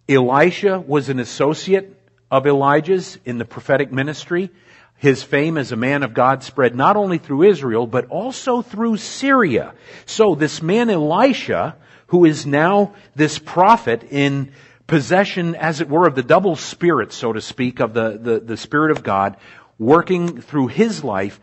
Elisha 0.08 0.80
was 0.80 1.08
an 1.08 1.20
associate 1.20 1.96
of 2.30 2.46
Elijah's 2.46 3.18
in 3.24 3.38
the 3.38 3.44
prophetic 3.44 3.92
ministry. 3.92 4.50
His 4.96 5.22
fame 5.22 5.56
as 5.56 5.72
a 5.72 5.76
man 5.76 6.02
of 6.02 6.12
God 6.12 6.42
spread 6.42 6.74
not 6.74 6.96
only 6.96 7.18
through 7.18 7.44
Israel, 7.44 7.86
but 7.86 8.08
also 8.08 8.62
through 8.62 8.96
Syria. 8.96 9.74
So 10.06 10.34
this 10.34 10.60
man 10.60 10.90
Elisha, 10.90 11.76
who 12.08 12.24
is 12.24 12.44
now 12.46 12.94
this 13.14 13.38
prophet 13.38 14.02
in 14.10 14.52
possession, 14.90 15.54
as 15.54 15.80
it 15.80 15.88
were, 15.88 16.08
of 16.08 16.16
the 16.16 16.22
double 16.22 16.56
spirit, 16.56 17.12
so 17.12 17.32
to 17.32 17.40
speak, 17.40 17.78
of 17.78 17.94
the, 17.94 18.18
the, 18.20 18.40
the 18.40 18.56
Spirit 18.56 18.90
of 18.90 19.04
God 19.04 19.36
working 19.78 20.42
through 20.42 20.66
his 20.66 21.04
life, 21.04 21.40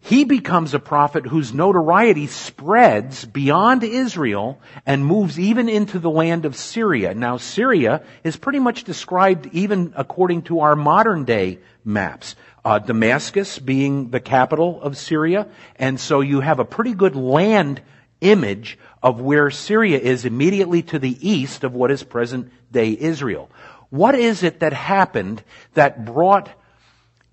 he 0.00 0.22
becomes 0.22 0.72
a 0.72 0.78
prophet 0.78 1.26
whose 1.26 1.52
notoriety 1.52 2.28
spreads 2.28 3.24
beyond 3.24 3.82
Israel 3.82 4.60
and 4.86 5.04
moves 5.04 5.40
even 5.40 5.68
into 5.68 5.98
the 5.98 6.08
land 6.08 6.44
of 6.44 6.54
Syria. 6.54 7.14
Now, 7.14 7.36
Syria 7.36 8.04
is 8.22 8.36
pretty 8.36 8.60
much 8.60 8.84
described 8.84 9.50
even 9.52 9.92
according 9.96 10.42
to 10.42 10.60
our 10.60 10.76
modern 10.76 11.24
day 11.24 11.58
maps. 11.84 12.36
Uh, 12.64 12.78
Damascus 12.78 13.58
being 13.58 14.10
the 14.10 14.20
capital 14.20 14.80
of 14.80 14.96
Syria, 14.96 15.48
and 15.76 15.98
so 15.98 16.20
you 16.20 16.40
have 16.40 16.60
a 16.60 16.64
pretty 16.64 16.94
good 16.94 17.16
land 17.16 17.82
image 18.20 18.78
of 19.02 19.20
where 19.20 19.50
Syria 19.50 19.98
is 19.98 20.24
immediately 20.24 20.82
to 20.84 20.98
the 20.98 21.16
east 21.28 21.64
of 21.64 21.74
what 21.74 21.90
is 21.90 22.02
present 22.02 22.52
day 22.70 22.96
Israel. 22.98 23.50
What 23.90 24.14
is 24.14 24.42
it 24.42 24.60
that 24.60 24.72
happened 24.72 25.42
that 25.74 26.04
brought 26.04 26.50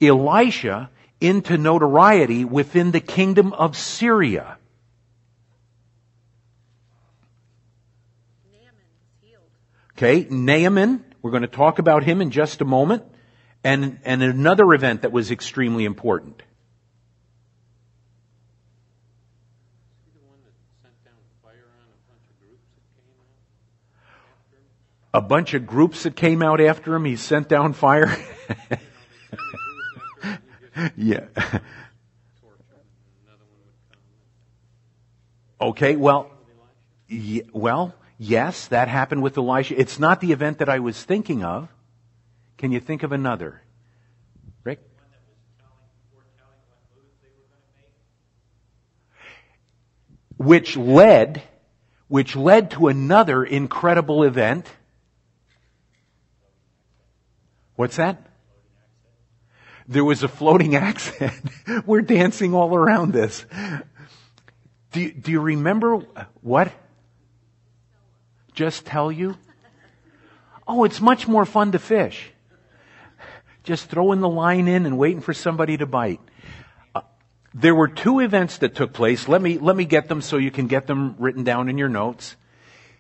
Elisha 0.02 0.90
into 1.20 1.58
notoriety 1.58 2.46
within 2.46 2.92
the 2.92 3.00
kingdom 3.00 3.54
of 3.54 3.78
Syria? 3.78 4.58
Okay, 9.98 10.28
Naaman, 10.30 11.06
we're 11.22 11.32
going 11.32 11.42
to 11.42 11.48
talk 11.48 11.80
about 11.80 12.04
him 12.04 12.22
in 12.22 12.30
just 12.30 12.60
a 12.60 12.66
moment, 12.66 13.04
and, 13.64 14.00
and 14.04 14.22
another 14.22 14.74
event 14.74 15.04
that 15.04 15.14
was 15.14 15.32
extremely 15.32 15.86
important. 15.86 16.44
A 25.16 25.22
bunch 25.22 25.54
of 25.54 25.66
groups 25.66 26.04
that 26.04 26.14
came 26.14 26.44
out 26.44 26.60
after 26.60 26.94
him. 26.94 27.06
He 27.06 27.16
sent 27.16 27.48
down 27.48 27.72
fire. 27.72 28.14
yeah. 30.98 31.28
Okay, 35.62 35.96
well, 35.96 36.30
well, 37.54 37.96
yes, 38.18 38.68
that 38.68 38.90
happened 38.90 39.24
with 39.24 39.38
Elisha. 39.38 39.80
It's 39.80 40.00
not 40.00 40.20
the 40.20 40.34
event 40.34 40.58
that 40.58 40.68
I 40.68 40.80
was 40.80 41.02
thinking 41.02 41.46
of. 41.46 41.70
Can 42.58 42.74
you 42.74 42.82
think 42.82 43.04
of 43.04 43.14
another? 43.14 43.62
Rick? 44.66 44.82
Which 50.36 50.76
led, 50.76 51.42
which 52.10 52.36
led 52.36 52.72
to 52.72 52.90
another 52.90 53.46
incredible 53.46 54.24
event 54.24 54.70
What's 57.76 57.98
that? 57.98 58.26
There 59.88 60.04
was 60.04 60.24
a 60.24 60.28
floating 60.28 60.76
accent. 60.76 61.34
We're 61.86 62.02
dancing 62.02 62.54
all 62.54 62.76
around 62.76 63.14
this. 63.14 63.46
Do 64.92 65.02
you, 65.02 65.12
do 65.12 65.32
you 65.32 65.42
remember 65.42 65.98
what? 66.42 66.72
Just 68.54 68.86
tell 68.86 69.12
you? 69.12 69.38
Oh, 70.68 70.86
it's 70.86 71.02
much 71.02 71.28
more 71.28 71.46
fun 71.46 71.74
to 71.74 71.80
fish. 71.80 72.32
Just 73.64 73.90
throwing 73.90 74.22
the 74.22 74.30
line 74.30 74.68
in 74.68 74.86
and 74.86 74.98
waiting 74.98 75.22
for 75.22 75.34
somebody 75.34 75.78
to 75.78 75.86
bite. 75.86 76.22
Uh, 76.94 77.02
there 77.54 77.76
were 77.76 77.88
two 77.88 78.20
events 78.20 78.60
that 78.60 78.76
took 78.76 78.94
place. 78.94 79.28
Let 79.28 79.42
me, 79.42 79.58
let 79.58 79.76
me 79.76 79.86
get 79.86 80.08
them 80.08 80.22
so 80.22 80.38
you 80.38 80.52
can 80.52 80.68
get 80.68 80.88
them 80.88 81.16
written 81.20 81.44
down 81.44 81.68
in 81.68 81.78
your 81.78 81.90
notes. 81.90 82.36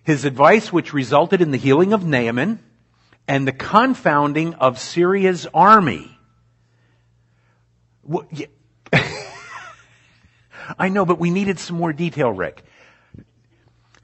His 0.03 0.25
advice, 0.25 0.73
which 0.73 0.93
resulted 0.93 1.41
in 1.41 1.51
the 1.51 1.57
healing 1.57 1.93
of 1.93 2.05
Naaman, 2.05 2.59
and 3.27 3.47
the 3.47 3.51
confounding 3.51 4.53
of 4.55 4.79
Syria's 4.79 5.47
army. 5.53 6.17
I 10.79 10.89
know, 10.89 11.05
but 11.05 11.19
we 11.19 11.31
needed 11.31 11.59
some 11.59 11.77
more 11.77 11.93
detail, 11.93 12.31
Rick. 12.31 12.63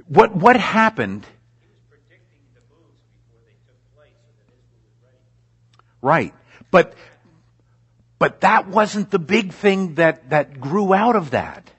What, 0.07 0.35
what 0.35 0.57
happened? 0.57 1.25
Right. 6.01 6.33
But, 6.71 6.95
but 8.17 8.41
that 8.41 8.67
wasn't 8.67 9.11
the 9.11 9.19
big 9.19 9.53
thing 9.53 9.95
that, 9.95 10.31
that 10.31 10.59
grew 10.59 10.93
out 10.93 11.15
of 11.15 11.31
that. 11.31 11.69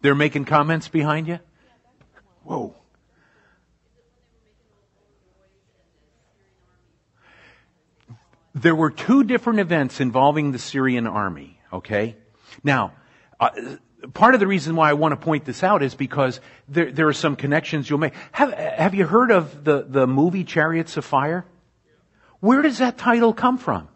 They're 0.00 0.14
making 0.14 0.44
comments 0.46 0.88
behind 0.88 1.28
you? 1.28 1.38
Whoa. 2.44 2.74
There 8.54 8.74
were 8.74 8.90
two 8.90 9.24
different 9.24 9.60
events 9.60 10.00
involving 10.00 10.52
the 10.52 10.58
Syrian 10.58 11.06
army, 11.06 11.58
okay? 11.72 12.16
Now, 12.62 12.92
uh, 13.40 13.50
part 14.12 14.34
of 14.34 14.40
the 14.40 14.46
reason 14.46 14.76
why 14.76 14.90
I 14.90 14.92
want 14.92 15.12
to 15.12 15.16
point 15.16 15.44
this 15.44 15.62
out 15.62 15.82
is 15.82 15.94
because 15.94 16.40
there, 16.68 16.92
there 16.92 17.08
are 17.08 17.14
some 17.14 17.34
connections 17.34 17.88
you'll 17.88 17.98
make. 17.98 18.14
Have, 18.32 18.52
have 18.52 18.94
you 18.94 19.06
heard 19.06 19.30
of 19.30 19.64
the, 19.64 19.86
the 19.88 20.06
movie 20.06 20.44
Chariots 20.44 20.96
of 20.96 21.04
Fire? 21.04 21.46
Where 22.40 22.60
does 22.60 22.78
that 22.78 22.98
title 22.98 23.32
come 23.32 23.56
from? 23.56 23.88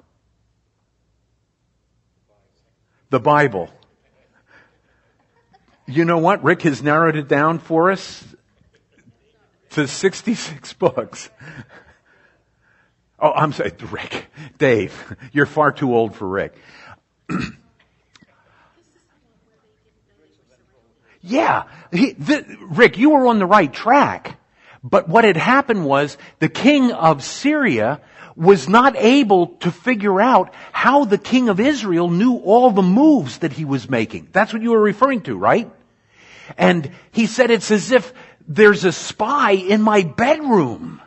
The 3.11 3.21
Bible. 3.21 3.69
You 5.87 6.05
know 6.05 6.19
what? 6.19 6.43
Rick 6.43 6.63
has 6.63 6.83
narrowed 6.83 7.17
it 7.17 7.29
down 7.29 7.59
for 7.59 7.91
us 7.91 8.25
to 9.77 9.87
66 9.87 10.73
books. 10.73 11.29
Oh, 13.19 13.31
I'm 13.31 13.53
sorry, 13.53 13.73
Rick. 13.91 14.27
Dave, 14.57 15.15
you're 15.33 15.45
far 15.45 15.71
too 15.71 15.95
old 15.95 16.17
for 16.17 16.27
Rick. 16.27 16.55
yeah, 21.21 21.65
he, 21.93 22.13
the, 22.13 22.57
Rick, 22.71 22.97
you 22.97 23.11
were 23.11 23.27
on 23.27 23.39
the 23.39 23.45
right 23.45 23.71
track. 23.71 24.39
But 24.83 25.11
what 25.11 25.25
had 25.25 25.37
happened 25.37 25.85
was 25.85 26.17
the 26.39 26.49
king 26.49 26.93
of 26.93 27.23
Syria 27.23 28.01
was 28.35 28.71
not 28.71 28.97
able 28.97 29.49
to 29.59 29.71
figure 29.71 30.23
out 30.23 30.55
how 30.73 31.05
the 31.05 31.19
king 31.19 31.51
of 31.51 31.61
Israel 31.61 32.09
knew 32.09 32.37
all 32.37 32.71
the 32.71 32.81
moves 32.81 33.39
that 33.39 33.53
he 33.53 33.67
was 33.67 33.91
making. 33.91 34.29
That's 34.33 34.55
what 34.55 34.63
you 34.63 34.71
were 34.71 34.81
referring 34.81 35.21
to, 35.23 35.37
right? 35.37 35.71
And 36.57 36.91
he 37.13 37.27
said 37.27 37.51
it's 37.51 37.71
as 37.71 37.91
if 37.91 38.13
there's 38.49 38.85
a 38.85 38.93
spy 38.93 39.53
in 39.53 39.83
my 39.83 40.03
bedroom 40.03 41.01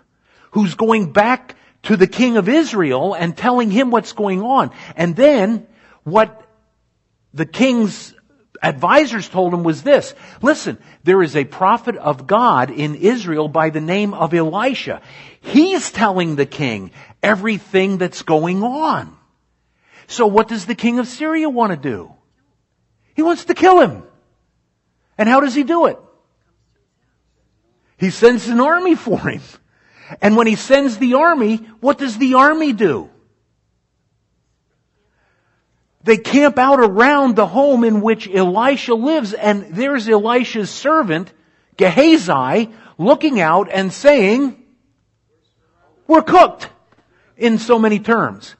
who's 0.51 0.75
going 0.75 1.11
back 1.11 1.55
to 1.83 1.95
the 1.95 2.07
king 2.07 2.37
of 2.37 2.49
Israel 2.49 3.13
and 3.13 3.35
telling 3.35 3.71
him 3.71 3.91
what's 3.91 4.13
going 4.13 4.41
on. 4.41 4.71
And 4.95 5.15
then 5.15 5.67
what 6.03 6.45
the 7.33 7.45
king's 7.45 8.13
advisors 8.61 9.29
told 9.29 9.53
him 9.53 9.63
was 9.63 9.83
this. 9.83 10.13
Listen, 10.41 10.77
there 11.03 11.23
is 11.23 11.35
a 11.35 11.45
prophet 11.45 11.95
of 11.95 12.27
God 12.27 12.71
in 12.71 12.95
Israel 12.95 13.47
by 13.47 13.69
the 13.69 13.81
name 13.81 14.13
of 14.13 14.33
Elisha. 14.33 15.01
He's 15.39 15.91
telling 15.91 16.35
the 16.35 16.45
king 16.45 16.91
everything 17.23 17.97
that's 17.97 18.23
going 18.23 18.63
on. 18.63 19.15
So 20.07 20.27
what 20.27 20.47
does 20.47 20.65
the 20.65 20.75
king 20.75 20.99
of 20.99 21.07
Syria 21.07 21.49
want 21.49 21.71
to 21.71 21.77
do? 21.77 22.11
He 23.15 23.21
wants 23.21 23.45
to 23.45 23.53
kill 23.53 23.79
him. 23.79 24.03
And 25.17 25.29
how 25.29 25.39
does 25.39 25.53
he 25.53 25.63
do 25.63 25.85
it? 25.85 25.99
He 27.99 28.09
sends 28.09 28.47
an 28.47 28.59
army 28.59 28.95
for 28.95 29.19
him. 29.19 29.41
And 30.21 30.35
when 30.35 30.47
he 30.47 30.55
sends 30.55 30.97
the 30.97 31.15
army, 31.15 31.57
what 31.81 31.97
does 31.97 32.17
the 32.17 32.35
army 32.35 32.73
do? 32.73 33.09
They 36.03 36.17
camp 36.17 36.57
out 36.57 36.79
around 36.79 37.35
the 37.35 37.45
home 37.45 37.83
in 37.83 38.01
which 38.01 38.27
Elisha 38.27 38.95
lives, 38.95 39.33
and 39.33 39.75
there's 39.75 40.07
Elisha's 40.07 40.69
servant, 40.69 41.31
Gehazi, 41.77 42.69
looking 42.97 43.39
out 43.39 43.69
and 43.71 43.91
saying, 43.91 44.63
we're 46.07 46.23
cooked, 46.23 46.69
in 47.37 47.57
so 47.57 47.77
many 47.79 47.99
terms. 47.99 48.55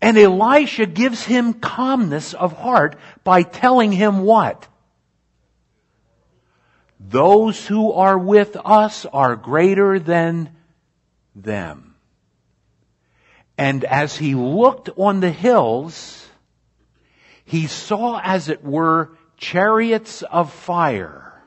And 0.00 0.18
Elisha 0.18 0.86
gives 0.86 1.24
him 1.24 1.54
calmness 1.54 2.34
of 2.34 2.52
heart 2.52 2.96
by 3.24 3.42
telling 3.42 3.92
him 3.92 4.20
what? 4.20 4.68
Those 7.08 7.66
who 7.66 7.92
are 7.92 8.18
with 8.18 8.56
us 8.62 9.06
are 9.06 9.34
greater 9.34 9.98
than 9.98 10.54
them. 11.34 11.94
And 13.56 13.84
as 13.84 14.16
he 14.16 14.34
looked 14.34 14.90
on 14.96 15.20
the 15.20 15.30
hills, 15.30 16.28
he 17.44 17.66
saw, 17.66 18.20
as 18.22 18.48
it 18.48 18.62
were, 18.62 19.10
chariots 19.38 20.22
of 20.22 20.52
fire, 20.52 21.42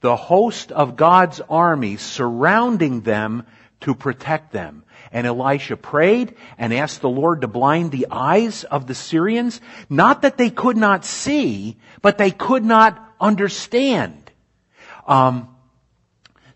the 0.00 0.16
host 0.16 0.72
of 0.72 0.96
God's 0.96 1.40
army 1.48 1.96
surrounding 1.96 3.02
them 3.02 3.46
to 3.80 3.94
protect 3.94 4.52
them. 4.52 4.84
And 5.12 5.26
Elisha 5.26 5.76
prayed 5.76 6.34
and 6.58 6.74
asked 6.74 7.00
the 7.00 7.08
Lord 7.08 7.40
to 7.40 7.48
blind 7.48 7.90
the 7.90 8.08
eyes 8.10 8.64
of 8.64 8.86
the 8.86 8.94
Syrians, 8.94 9.60
not 9.88 10.22
that 10.22 10.36
they 10.36 10.50
could 10.50 10.76
not 10.76 11.04
see, 11.04 11.76
but 12.02 12.18
they 12.18 12.30
could 12.30 12.64
not 12.64 13.09
understand. 13.20 14.30
Um, 15.06 15.48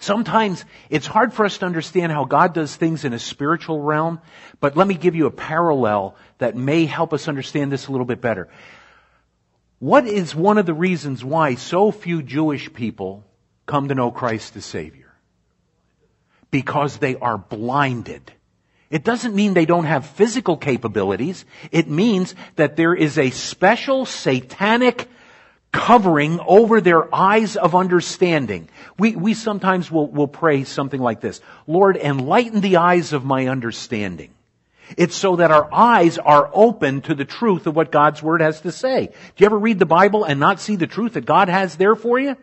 Sometimes 0.05 0.67
it's 0.91 1.07
hard 1.07 1.33
for 1.33 1.47
us 1.47 1.57
to 1.57 1.65
understand 1.65 2.13
how 2.13 2.27
God 2.27 2.53
does 2.53 2.77
things 2.77 3.07
in 3.07 3.15
a 3.15 3.19
spiritual 3.19 3.81
realm, 3.81 4.21
but 4.61 4.77
let 4.77 4.87
me 4.87 4.97
give 4.97 5.15
you 5.15 5.25
a 5.25 5.31
parallel 5.31 6.15
that 6.37 6.55
may 6.55 6.85
help 6.85 7.15
us 7.15 7.27
understand 7.27 7.73
this 7.73 7.87
a 7.87 7.91
little 7.91 8.05
bit 8.05 8.21
better. 8.21 8.51
What 9.79 10.07
is 10.07 10.35
one 10.35 10.59
of 10.59 10.67
the 10.67 10.75
reasons 10.75 11.25
why 11.25 11.55
so 11.55 11.91
few 11.91 12.23
Jewish 12.23 12.71
people 12.75 13.25
come 13.65 13.89
to 13.89 13.95
know 13.95 14.11
Christ 14.11 14.57
as 14.57 14.67
Savior? 14.67 15.11
Because 16.51 16.99
they 16.99 17.17
are 17.17 17.39
blinded. 17.39 18.31
It 18.91 19.05
doesn't 19.05 19.35
mean 19.35 19.55
they 19.55 19.65
don't 19.65 19.87
have 19.87 20.05
physical 20.05 20.59
capabilities. 20.59 21.47
It 21.73 21.89
means 21.89 22.35
that 22.57 22.77
there 22.77 22.95
is 22.95 23.17
a 23.17 23.31
special 23.31 24.05
satanic 24.05 25.09
covering 25.75 26.39
over 26.47 26.81
their 26.81 27.13
eyes 27.13 27.57
of 27.57 27.75
understanding. 27.75 28.69
We, 28.97 29.17
we 29.17 29.35
sometimes 29.35 29.91
will, 29.91 30.07
will 30.07 30.29
pray 30.29 30.63
something 30.63 31.01
like 31.01 31.21
this. 31.21 31.41
Lord, 31.67 31.97
enlighten 31.97 32.61
the 32.61 32.77
eyes 32.77 33.13
of 33.13 33.25
my 33.25 33.49
understanding. 33.49 34.31
It's 34.97 35.17
so 35.17 35.37
that 35.37 35.51
our 35.51 35.69
eyes 35.75 36.17
are 36.17 36.49
open 36.55 37.01
to 37.03 37.15
the 37.17 37.25
truth 37.25 37.67
of 37.67 37.75
what 37.75 37.91
God's 37.91 38.23
Word 38.23 38.41
has 38.41 38.61
to 38.61 38.71
say. 38.71 39.07
Do 39.07 39.13
you 39.39 39.47
ever 39.47 39.59
read 39.59 39.81
the 39.81 39.85
Bible 39.85 40.23
and 40.23 40.39
not 40.39 40.61
see 40.61 40.77
the 40.77 40.87
truth 40.87 41.15
that 41.15 41.27
God 41.27 41.49
has 41.49 41.75
there 41.77 41.97
for 41.97 42.21
you? 42.21 42.37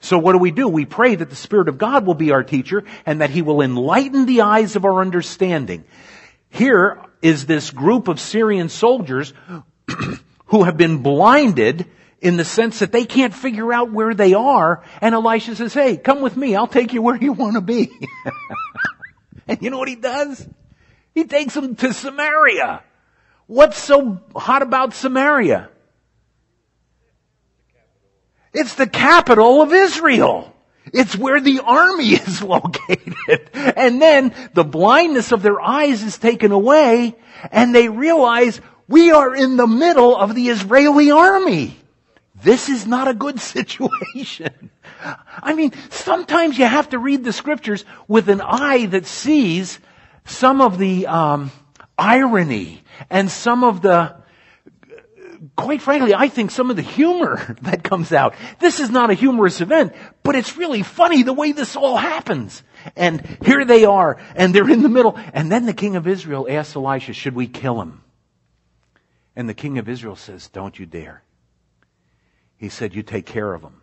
So 0.00 0.18
what 0.18 0.32
do 0.32 0.38
we 0.38 0.50
do? 0.50 0.68
We 0.68 0.84
pray 0.84 1.14
that 1.14 1.30
the 1.30 1.36
Spirit 1.36 1.68
of 1.68 1.78
God 1.78 2.04
will 2.04 2.14
be 2.14 2.32
our 2.32 2.44
teacher 2.44 2.84
and 3.06 3.22
that 3.22 3.30
He 3.30 3.40
will 3.40 3.62
enlighten 3.62 4.26
the 4.26 4.42
eyes 4.42 4.76
of 4.76 4.84
our 4.84 5.00
understanding. 5.00 5.84
Here 6.50 7.00
is 7.22 7.46
this 7.46 7.70
group 7.70 8.08
of 8.08 8.20
Syrian 8.20 8.68
soldiers 8.68 9.32
who 10.46 10.64
have 10.64 10.76
been 10.76 10.98
blinded 10.98 11.86
in 12.20 12.36
the 12.36 12.44
sense 12.44 12.80
that 12.80 12.92
they 12.92 13.04
can't 13.04 13.34
figure 13.34 13.72
out 13.72 13.92
where 13.92 14.14
they 14.14 14.34
are. 14.34 14.84
And 15.00 15.14
Elisha 15.14 15.56
says, 15.56 15.72
hey, 15.72 15.96
come 15.96 16.20
with 16.20 16.36
me. 16.36 16.54
I'll 16.54 16.66
take 16.66 16.92
you 16.92 17.02
where 17.02 17.16
you 17.16 17.32
want 17.32 17.54
to 17.54 17.60
be. 17.60 17.90
and 19.48 19.60
you 19.62 19.70
know 19.70 19.78
what 19.78 19.88
he 19.88 19.96
does? 19.96 20.46
He 21.14 21.24
takes 21.24 21.54
them 21.54 21.76
to 21.76 21.92
Samaria. 21.92 22.82
What's 23.46 23.78
so 23.78 24.20
hot 24.36 24.62
about 24.62 24.94
Samaria? 24.94 25.70
It's 28.52 28.74
the 28.74 28.86
capital 28.86 29.62
of 29.62 29.72
Israel. 29.72 30.54
It's 30.92 31.16
where 31.16 31.40
the 31.40 31.60
army 31.60 32.10
is 32.14 32.42
located. 32.42 33.50
And 33.54 34.00
then 34.00 34.34
the 34.54 34.64
blindness 34.64 35.32
of 35.32 35.42
their 35.42 35.60
eyes 35.60 36.02
is 36.02 36.18
taken 36.18 36.52
away 36.52 37.16
and 37.50 37.74
they 37.74 37.88
realize 37.88 38.60
we 38.88 39.12
are 39.12 39.34
in 39.34 39.56
the 39.56 39.66
middle 39.66 40.16
of 40.16 40.34
the 40.34 40.48
Israeli 40.48 41.10
army. 41.10 41.79
This 42.42 42.68
is 42.68 42.86
not 42.86 43.08
a 43.08 43.14
good 43.14 43.40
situation. 43.54 44.70
I 45.02 45.54
mean, 45.54 45.72
sometimes 45.90 46.58
you 46.58 46.64
have 46.64 46.90
to 46.90 46.98
read 46.98 47.24
the 47.24 47.32
scriptures 47.32 47.84
with 48.08 48.28
an 48.28 48.40
eye 48.40 48.86
that 48.86 49.06
sees 49.06 49.78
some 50.24 50.60
of 50.60 50.78
the 50.78 51.06
um, 51.06 51.50
irony 51.98 52.82
and 53.08 53.30
some 53.30 53.64
of 53.64 53.82
the, 53.82 54.16
quite 55.56 55.82
frankly, 55.82 56.14
I 56.14 56.28
think 56.28 56.50
some 56.50 56.70
of 56.70 56.76
the 56.76 56.82
humor 56.82 57.56
that 57.62 57.82
comes 57.82 58.12
out. 58.12 58.34
This 58.58 58.80
is 58.80 58.90
not 58.90 59.10
a 59.10 59.14
humorous 59.14 59.60
event, 59.60 59.94
but 60.22 60.36
it's 60.36 60.56
really 60.56 60.82
funny 60.82 61.22
the 61.22 61.32
way 61.32 61.52
this 61.52 61.76
all 61.76 61.96
happens. 61.96 62.62
And 62.96 63.26
here 63.44 63.64
they 63.64 63.84
are, 63.84 64.18
and 64.34 64.54
they're 64.54 64.70
in 64.70 64.82
the 64.82 64.88
middle. 64.88 65.18
And 65.34 65.52
then 65.52 65.66
the 65.66 65.74
king 65.74 65.96
of 65.96 66.06
Israel 66.06 66.46
asks 66.48 66.76
Elisha, 66.76 67.12
should 67.12 67.34
we 67.34 67.46
kill 67.46 67.80
him? 67.80 68.02
And 69.36 69.48
the 69.48 69.54
king 69.54 69.78
of 69.78 69.88
Israel 69.88 70.16
says, 70.16 70.48
don't 70.48 70.78
you 70.78 70.86
dare. 70.86 71.22
He 72.60 72.68
said, 72.68 72.94
you 72.94 73.02
take 73.02 73.24
care 73.24 73.54
of 73.54 73.62
them. 73.62 73.80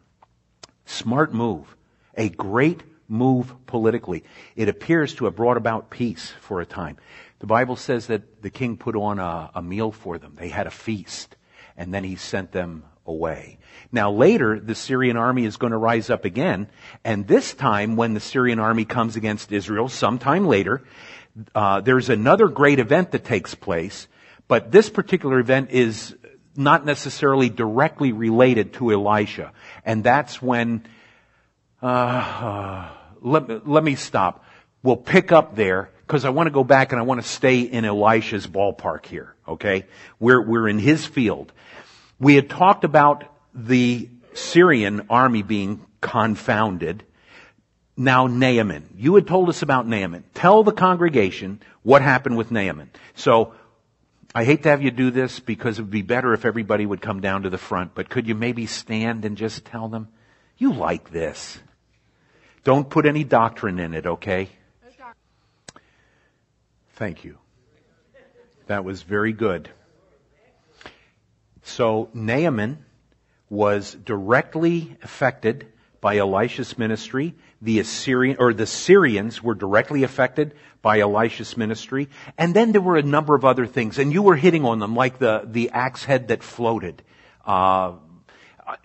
Smart 0.86 1.34
move. 1.34 1.76
A 2.16 2.30
great 2.30 2.84
move 3.08 3.52
politically. 3.66 4.24
It 4.56 4.70
appears 4.70 5.16
to 5.16 5.26
have 5.26 5.36
brought 5.36 5.58
about 5.58 5.90
peace 5.90 6.32
for 6.42 6.62
a 6.62 6.66
time. 6.66 6.98
The 7.40 7.48
Bible 7.48 7.76
says 7.76 8.06
that 8.08 8.44
the 8.44 8.52
king 8.52 8.78
put 8.78 8.96
on 8.96 9.18
a, 9.18 9.50
a 9.56 9.62
meal 9.63 9.92
for 9.92 10.20
them. 10.20 10.36
They 10.36 10.50
had 10.50 10.68
a 10.68 10.72
feast. 10.72 11.36
And 11.76 11.92
then 11.92 12.04
he 12.04 12.18
sent 12.18 12.52
them 12.52 12.84
away. 13.08 13.58
Now 13.92 14.12
later, 14.12 14.60
the 14.60 14.76
Syrian 14.76 15.18
army 15.18 15.46
is 15.46 15.58
going 15.58 15.72
to 15.72 15.78
rise 15.78 16.12
up 16.12 16.24
again. 16.24 16.68
And 17.04 17.28
this 17.28 17.56
time, 17.56 17.96
when 17.96 18.13
the 18.13 18.20
Syrian 18.20 18.60
army 18.60 18.86
comes 18.86 19.16
against 19.16 19.52
Israel, 19.52 19.90
sometime 19.90 20.46
later, 20.46 20.84
uh, 21.56 21.82
there's 21.82 22.10
another 22.10 22.48
great 22.48 22.78
event 22.78 23.12
that 23.12 23.26
takes 23.26 23.56
place. 23.56 24.08
But 24.48 24.72
this 24.72 24.90
particular 24.92 25.40
event 25.40 25.72
is 25.72 26.16
not 26.58 26.86
necessarily 26.86 27.50
directly 27.50 28.12
related 28.12 28.74
to 28.74 28.91
Elisha. 28.91 29.54
And 29.86 30.04
that's 30.04 30.41
when, 30.41 30.86
uh, 31.82 31.86
uh, 31.86 32.89
let, 33.22 33.67
let 33.67 33.84
me 33.84 33.96
stop. 33.96 34.43
We'll 34.82 34.98
pick 34.98 35.32
up 35.32 35.56
there 35.56 35.91
because 36.06 36.26
I 36.26 36.30
want 36.30 36.48
to 36.48 36.52
go 36.52 36.63
back 36.63 36.91
and 36.91 37.00
I 37.00 37.04
want 37.04 37.22
to 37.22 37.28
stay 37.28 37.62
in 37.62 37.86
Elisha's 37.86 38.48
ballpark 38.48 39.06
here. 39.06 39.36
Okay. 39.48 39.86
We're, 40.20 40.41
we're 40.41 40.67
in 40.67 40.80
his 40.80 41.06
field. 41.06 41.54
We 42.20 42.36
had 42.36 42.50
talked 42.50 42.84
about 42.84 43.24
the 43.54 44.10
Syrian 44.34 45.08
army 45.10 45.43
being 45.43 45.86
confounded. 46.02 47.04
Now 47.96 48.28
Naaman. 48.28 48.89
You 48.98 49.15
had 49.15 49.28
told 49.28 49.50
us 49.50 49.62
about 49.62 49.88
Naaman. 49.88 50.24
Tell 50.34 50.63
the 50.63 50.72
congregation 50.72 51.62
what 51.84 52.02
happened 52.02 52.38
with 52.38 52.52
Naaman. 52.52 52.91
So 53.15 53.54
I 54.36 54.44
hate 54.44 54.63
to 54.63 54.70
have 54.70 54.82
you 54.82 54.92
do 54.92 55.10
this 55.10 55.40
because 55.40 55.80
it 55.80 55.84
would 55.84 55.92
be 55.92 56.02
better 56.02 56.34
if 56.34 56.46
everybody 56.46 56.86
would 56.86 57.02
come 57.02 57.22
down 57.22 57.44
to 57.44 57.50
the 57.50 57.58
front, 57.58 57.96
but 57.96 58.10
could 58.10 58.28
you 58.28 58.36
maybe 58.36 58.66
stand 58.66 59.26
and 59.26 59.38
just 59.38 59.66
tell 59.66 59.88
them, 59.88 60.10
you 60.58 60.74
like 60.74 61.12
this? 61.12 61.60
Don't 62.63 62.90
put 62.90 63.06
any 63.06 63.24
doctrine 63.24 63.80
in 63.80 63.94
it, 63.94 64.06
okay? 64.06 64.50
Thank 66.94 67.24
you. 67.24 67.38
That 68.66 68.84
was 68.84 69.02
very 69.04 69.32
good. 69.32 69.70
So 71.63 72.10
Naaman 72.13 72.84
was 73.50 73.94
directly 73.94 74.98
affected 75.04 75.68
by 76.02 76.18
Elisha's 76.18 76.78
ministry. 76.78 77.36
The 77.62 77.80
Assyrian, 77.80 78.38
or 78.39 78.54
the 78.54 78.67
Syrians 78.67 79.41
were 79.41 79.56
directly 79.56 80.04
affected 80.04 80.54
by 80.82 81.00
Elisha's 81.00 81.58
ministry. 81.58 82.10
And 82.38 82.54
then 82.54 82.72
there 82.72 82.82
were 82.82 82.98
a 82.98 83.04
number 83.04 83.36
of 83.36 83.46
other 83.46 83.65
things, 83.65 83.98
and 83.98 84.13
you 84.13 84.22
were 84.22 84.36
hitting 84.36 84.63
on 84.63 84.80
them, 84.80 84.96
like 84.96 85.17
the, 85.17 85.43
the 85.46 85.72
axe 85.72 86.04
head 86.04 86.28
that 86.28 86.43
floated. 86.43 87.02
Uh, 87.46 87.93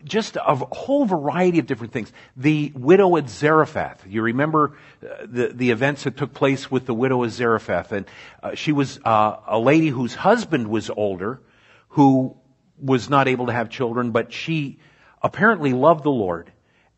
just 0.04 0.36
a 0.36 0.54
whole 0.54 1.04
variety 1.04 1.58
of 1.58 1.66
different 1.66 1.92
things. 1.92 2.12
The 2.36 2.72
widow 2.74 3.16
at 3.16 3.28
Zarephath. 3.28 4.04
You 4.06 4.22
remember 4.22 4.76
uh, 5.02 5.26
the, 5.26 5.48
the 5.48 5.70
events 5.70 6.04
that 6.04 6.16
took 6.16 6.32
place 6.32 6.70
with 6.70 6.86
the 6.86 6.94
widow 6.94 7.24
at 7.24 7.30
Zarephath. 7.30 7.92
And 7.92 8.06
uh, 8.42 8.54
she 8.54 8.72
was 8.72 9.00
uh, 9.04 9.38
a 9.46 9.58
lady 9.58 9.88
whose 9.88 10.14
husband 10.14 10.68
was 10.68 10.88
older, 10.88 11.42
who 11.88 12.36
was 12.78 13.10
not 13.10 13.26
able 13.26 13.46
to 13.46 13.52
have 13.52 13.70
children, 13.70 14.12
but 14.12 14.32
she 14.32 14.78
apparently 15.20 15.72
loved 15.72 16.04
the 16.04 16.10
Lord 16.10 16.51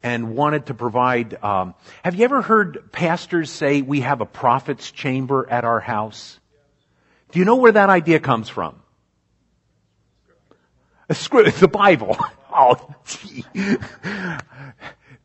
and 0.05 0.37
wanted 0.37 0.67
to 0.67 0.75
provide. 0.75 1.43
Um, 1.43 1.75
have 2.05 2.15
you 2.15 2.25
ever 2.25 2.43
heard 2.43 2.93
pastors 2.93 3.51
say 3.51 3.83
we 3.83 4.03
have 4.03 4.21
a 4.21 4.27
prophet's 4.27 4.93
chamber 4.93 5.49
at 5.51 5.65
our 5.65 5.81
house? 5.81 6.39
Do 7.33 7.41
you 7.41 7.45
know 7.45 7.57
where 7.57 7.73
that 7.73 7.91
idea 7.91 8.21
comes 8.21 8.49
from? 8.49 8.77
The 11.09 11.69
Bible. 11.71 12.17
Oh, 12.57 12.95
gee. 13.05 13.45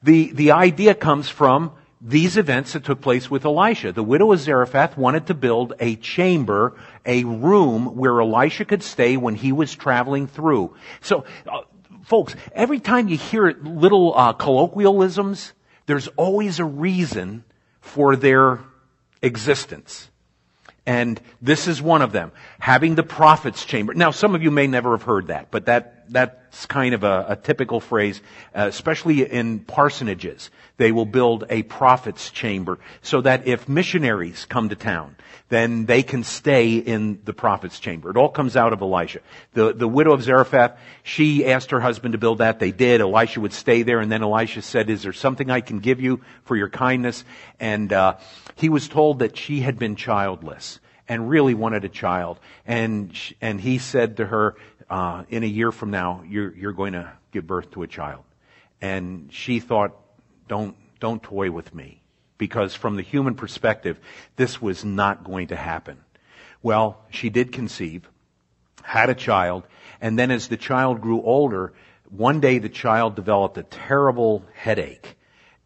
The, 0.01 0.31
the 0.31 0.51
idea 0.53 0.95
comes 0.95 1.29
from 1.29 1.73
these 2.01 2.37
events 2.37 2.73
that 2.73 2.85
took 2.85 3.01
place 3.01 3.29
with 3.29 3.45
Elisha. 3.45 3.91
The 3.91 4.01
widow 4.03 4.31
of 4.31 4.39
Zarephath 4.39 4.97
wanted 4.97 5.27
to 5.27 5.35
build 5.35 5.73
a 5.79 5.95
chamber, 5.97 6.75
a 7.05 7.23
room 7.25 7.97
where 7.97 8.19
Elisha 8.19 8.65
could 8.65 8.81
stay 8.81 9.15
when 9.15 9.35
he 9.35 9.51
was 9.51 9.75
traveling 9.75 10.25
through. 10.25 10.75
So, 11.01 11.25
uh, 11.47 11.61
folks, 12.09 12.35
every 12.53 12.79
time 12.79 13.07
you 13.07 13.17
hear 13.17 13.51
little 13.61 14.13
uh, 14.17 14.33
colloquialisms, 14.33 15.53
there's 15.85 16.07
always 16.17 16.59
a 16.59 16.65
reason 16.65 17.43
for 17.81 18.15
their 18.15 18.59
existence. 19.21 20.09
And 20.87 21.21
this 21.39 21.67
is 21.67 21.81
one 21.81 22.01
of 22.01 22.11
them. 22.11 22.31
Having 22.57 22.95
the 22.95 23.03
prophet's 23.03 23.63
chamber. 23.63 23.93
Now, 23.93 24.09
some 24.09 24.33
of 24.33 24.41
you 24.41 24.49
may 24.49 24.65
never 24.65 24.91
have 24.91 25.03
heard 25.03 25.27
that, 25.27 25.51
but 25.51 25.67
that, 25.67 25.98
that's 26.09 26.65
kind 26.65 26.93
of 26.93 27.03
a, 27.03 27.25
a 27.29 27.35
typical 27.35 27.79
phrase, 27.79 28.21
uh, 28.55 28.65
especially 28.67 29.23
in 29.23 29.59
parsonages. 29.59 30.49
They 30.77 30.91
will 30.91 31.05
build 31.05 31.45
a 31.49 31.63
prophet's 31.63 32.31
chamber 32.31 32.79
so 33.01 33.21
that 33.21 33.47
if 33.47 33.67
missionaries 33.67 34.45
come 34.45 34.69
to 34.69 34.75
town, 34.75 35.15
then 35.49 35.85
they 35.85 36.03
can 36.03 36.23
stay 36.23 36.75
in 36.75 37.19
the 37.25 37.33
prophet's 37.33 37.79
chamber. 37.79 38.09
It 38.09 38.17
all 38.17 38.29
comes 38.29 38.55
out 38.55 38.71
of 38.71 38.81
Elisha. 38.81 39.19
The, 39.53 39.73
the 39.73 39.87
widow 39.87 40.13
of 40.13 40.23
Zarephath, 40.23 40.77
she 41.03 41.45
asked 41.45 41.71
her 41.71 41.79
husband 41.79 42.11
to 42.11 42.17
build 42.17 42.37
that. 42.37 42.59
They 42.59 42.71
did. 42.71 43.01
Elisha 43.01 43.41
would 43.41 43.53
stay 43.53 43.81
there, 43.83 43.99
and 43.99 44.11
then 44.11 44.23
Elisha 44.23 44.61
said, 44.61 44.89
is 44.89 45.03
there 45.03 45.13
something 45.13 45.49
I 45.49 45.61
can 45.61 45.79
give 45.79 45.99
you 45.99 46.21
for 46.43 46.55
your 46.55 46.69
kindness? 46.69 47.23
And, 47.59 47.91
uh, 47.91 48.17
he 48.59 48.69
was 48.69 48.89
told 48.89 49.19
that 49.19 49.37
she 49.37 49.61
had 49.61 49.79
been 49.79 49.95
childless 49.95 50.79
and 51.07 51.29
really 51.29 51.53
wanted 51.53 51.85
a 51.85 51.89
child. 51.89 52.39
And, 52.67 53.17
and 53.41 53.59
he 53.59 53.77
said 53.77 54.17
to 54.17 54.25
her, 54.25 54.55
uh, 54.89 55.23
in 55.29 55.43
a 55.43 55.47
year 55.47 55.71
from 55.71 55.91
now, 55.91 56.23
you're, 56.27 56.55
you're 56.55 56.73
going 56.73 56.93
to 56.93 57.11
give 57.31 57.45
birth 57.45 57.71
to 57.71 57.83
a 57.83 57.87
child. 57.87 58.23
And 58.81 59.31
she 59.31 59.59
thought, 59.59 59.95
don't, 60.47 60.75
don't 60.99 61.21
toy 61.21 61.51
with 61.51 61.73
me. 61.73 62.01
Because 62.37 62.73
from 62.73 62.95
the 62.95 63.01
human 63.01 63.35
perspective, 63.35 63.99
this 64.37 64.61
was 64.61 64.85
not 64.85 65.23
going 65.23 65.47
to 65.47 65.55
happen. 65.55 65.97
Well, 66.61 67.01
she 67.09 67.29
did 67.29 67.51
conceive, 67.51 68.09
had 68.81 69.09
a 69.09 69.15
child, 69.15 69.67
and 70.01 70.17
then 70.17 70.31
as 70.31 70.47
the 70.47 70.57
child 70.57 71.01
grew 71.01 71.21
older, 71.21 71.73
one 72.09 72.39
day 72.39 72.59
the 72.59 72.69
child 72.69 73.15
developed 73.15 73.57
a 73.57 73.63
terrible 73.63 74.43
headache 74.53 75.17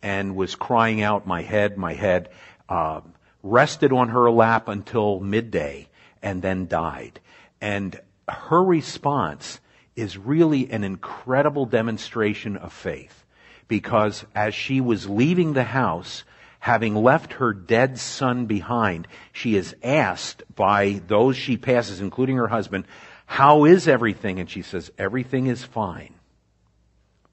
and 0.01 0.35
was 0.35 0.55
crying 0.55 1.01
out, 1.01 1.25
my 1.25 1.41
head, 1.41 1.77
my 1.77 1.93
head 1.93 2.29
uh, 2.67 3.01
rested 3.41 3.93
on 3.93 4.09
her 4.09 4.29
lap 4.29 4.67
until 4.67 5.19
midday 5.19 5.87
and 6.21 6.41
then 6.41 6.67
died. 6.67 7.19
And 7.61 7.99
her 8.27 8.63
response 8.63 9.59
is 9.95 10.17
really 10.17 10.71
an 10.71 10.83
incredible 10.83 11.65
demonstration 11.65 12.57
of 12.57 12.73
faith 12.73 13.23
because 13.67 14.25
as 14.35 14.53
she 14.53 14.81
was 14.81 15.09
leaving 15.09 15.53
the 15.53 15.63
house, 15.63 16.23
having 16.59 16.95
left 16.95 17.33
her 17.33 17.53
dead 17.53 17.99
son 17.99 18.45
behind, 18.45 19.07
she 19.31 19.55
is 19.55 19.75
asked 19.83 20.43
by 20.55 21.01
those 21.07 21.35
she 21.35 21.57
passes, 21.57 21.99
including 21.99 22.37
her 22.37 22.47
husband, 22.47 22.85
how 23.25 23.65
is 23.65 23.87
everything? 23.87 24.39
And 24.39 24.49
she 24.49 24.61
says, 24.61 24.91
everything 24.97 25.47
is 25.47 25.63
fine. 25.63 26.13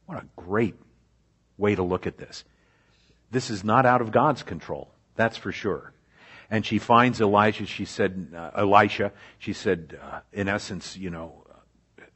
What 0.07 0.19
a 0.19 0.27
great 0.37 0.75
way 1.57 1.75
to 1.75 1.83
look 1.83 2.07
at 2.07 2.19
this. 2.19 2.45
This 3.31 3.51
is 3.51 3.63
not 3.63 3.87
out 3.87 4.01
of 4.01 4.11
God's 4.11 4.43
control. 4.43 4.91
That's 5.15 5.37
for 5.37 5.53
sure. 5.53 5.93
And 6.51 6.67
she 6.67 6.79
finds 6.79 7.21
Elijah. 7.21 7.67
She 7.67 7.85
said, 7.85 8.33
uh, 8.37 8.51
Elisha, 8.57 9.13
she 9.39 9.53
said, 9.53 9.99
uh, 10.03 10.21
in 10.33 10.49
essence, 10.49 10.97
you 10.97 11.11
know, 11.11 11.45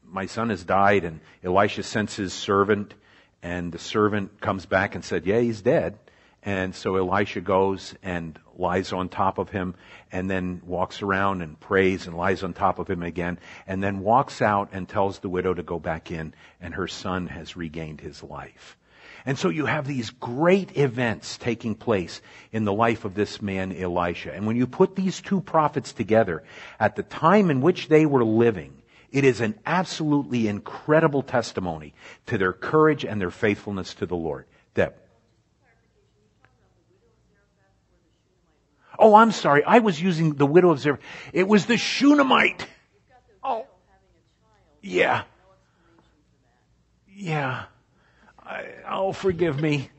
my 0.03 0.27
son 0.27 0.51
has 0.51 0.65
died 0.65 1.05
and 1.05 1.21
Elisha 1.43 1.83
sends 1.83 2.15
his 2.17 2.33
servant 2.33 2.95
and 3.43 3.73
the 3.73 3.79
servant 3.79 4.41
comes 4.41 4.67
back 4.67 4.95
and 4.95 5.05
said, 5.05 5.27
yeah, 5.27 5.41
he's 5.41 5.61
dead. 5.61 5.99
And 6.43 6.75
so 6.75 6.97
Elisha 6.97 7.41
goes 7.41 7.95
and 8.03 8.39
lies 8.57 8.93
on 8.93 9.09
top 9.09 9.39
of 9.39 9.51
him 9.51 9.75
and 10.13 10.31
then 10.31 10.61
walks 10.65 11.01
around 11.01 11.43
and 11.43 11.59
prays 11.59 12.07
and 12.07 12.17
lies 12.17 12.43
on 12.43 12.53
top 12.53 12.79
of 12.79 12.89
him 12.89 13.03
again 13.03 13.39
and 13.67 13.83
then 13.83 14.01
walks 14.01 14.43
out 14.43 14.71
and 14.73 14.89
tells 14.89 15.19
the 15.19 15.29
widow 15.29 15.55
to 15.55 15.63
go 15.63 15.79
back 15.79 16.11
in 16.11 16.35
and 16.61 16.75
her 16.75 16.87
son 16.87 17.29
has 17.29 17.57
regained 17.57 18.01
his 18.01 18.23
life. 18.23 18.77
And 19.27 19.39
so 19.39 19.49
you 19.49 19.65
have 19.67 19.87
these 19.87 20.11
great 20.11 20.77
events 20.77 21.39
taking 21.39 21.75
place 21.75 22.21
in 22.53 22.65
the 22.65 22.73
life 22.73 23.07
of 23.07 23.15
this 23.15 23.41
man 23.41 23.75
Elisha. 23.75 24.35
And 24.35 24.47
when 24.47 24.57
you 24.57 24.67
put 24.67 24.97
these 24.97 25.21
two 25.23 25.41
prophets 25.41 25.93
together 25.95 26.45
at 26.79 26.97
the 26.97 27.03
time 27.03 27.51
in 27.51 27.63
which 27.63 27.89
they 27.89 28.05
were 28.05 28.25
living, 28.25 28.83
it 29.11 29.25
is 29.25 29.41
an 29.41 29.59
absolutely 29.65 30.47
incredible 30.47 31.23
testimony 31.23 31.95
to 32.27 32.37
their 32.37 32.53
courage 32.53 33.05
and 33.05 33.19
their 33.21 33.31
faithfulness 33.31 33.95
to 33.95 34.07
the 34.07 34.17
Lord. 34.17 34.45
Deb. 34.75 34.95
Oh, 38.99 39.15
I'm 39.15 39.33
sorry. 39.33 39.65
I 39.65 39.79
was 39.79 40.01
using 40.01 40.35
the 40.35 40.47
widow 40.47 40.71
of 40.71 40.81
Zarephath. 40.81 41.05
It 41.33 41.49
was 41.49 41.67
the 41.67 41.77
Shunammite. 41.77 42.67
Oh. 43.43 43.67
Yeah. 44.83 45.23
Yeah. 47.09 47.65
I, 48.47 48.67
oh, 48.89 49.13
forgive 49.13 49.61
me. 49.61 49.91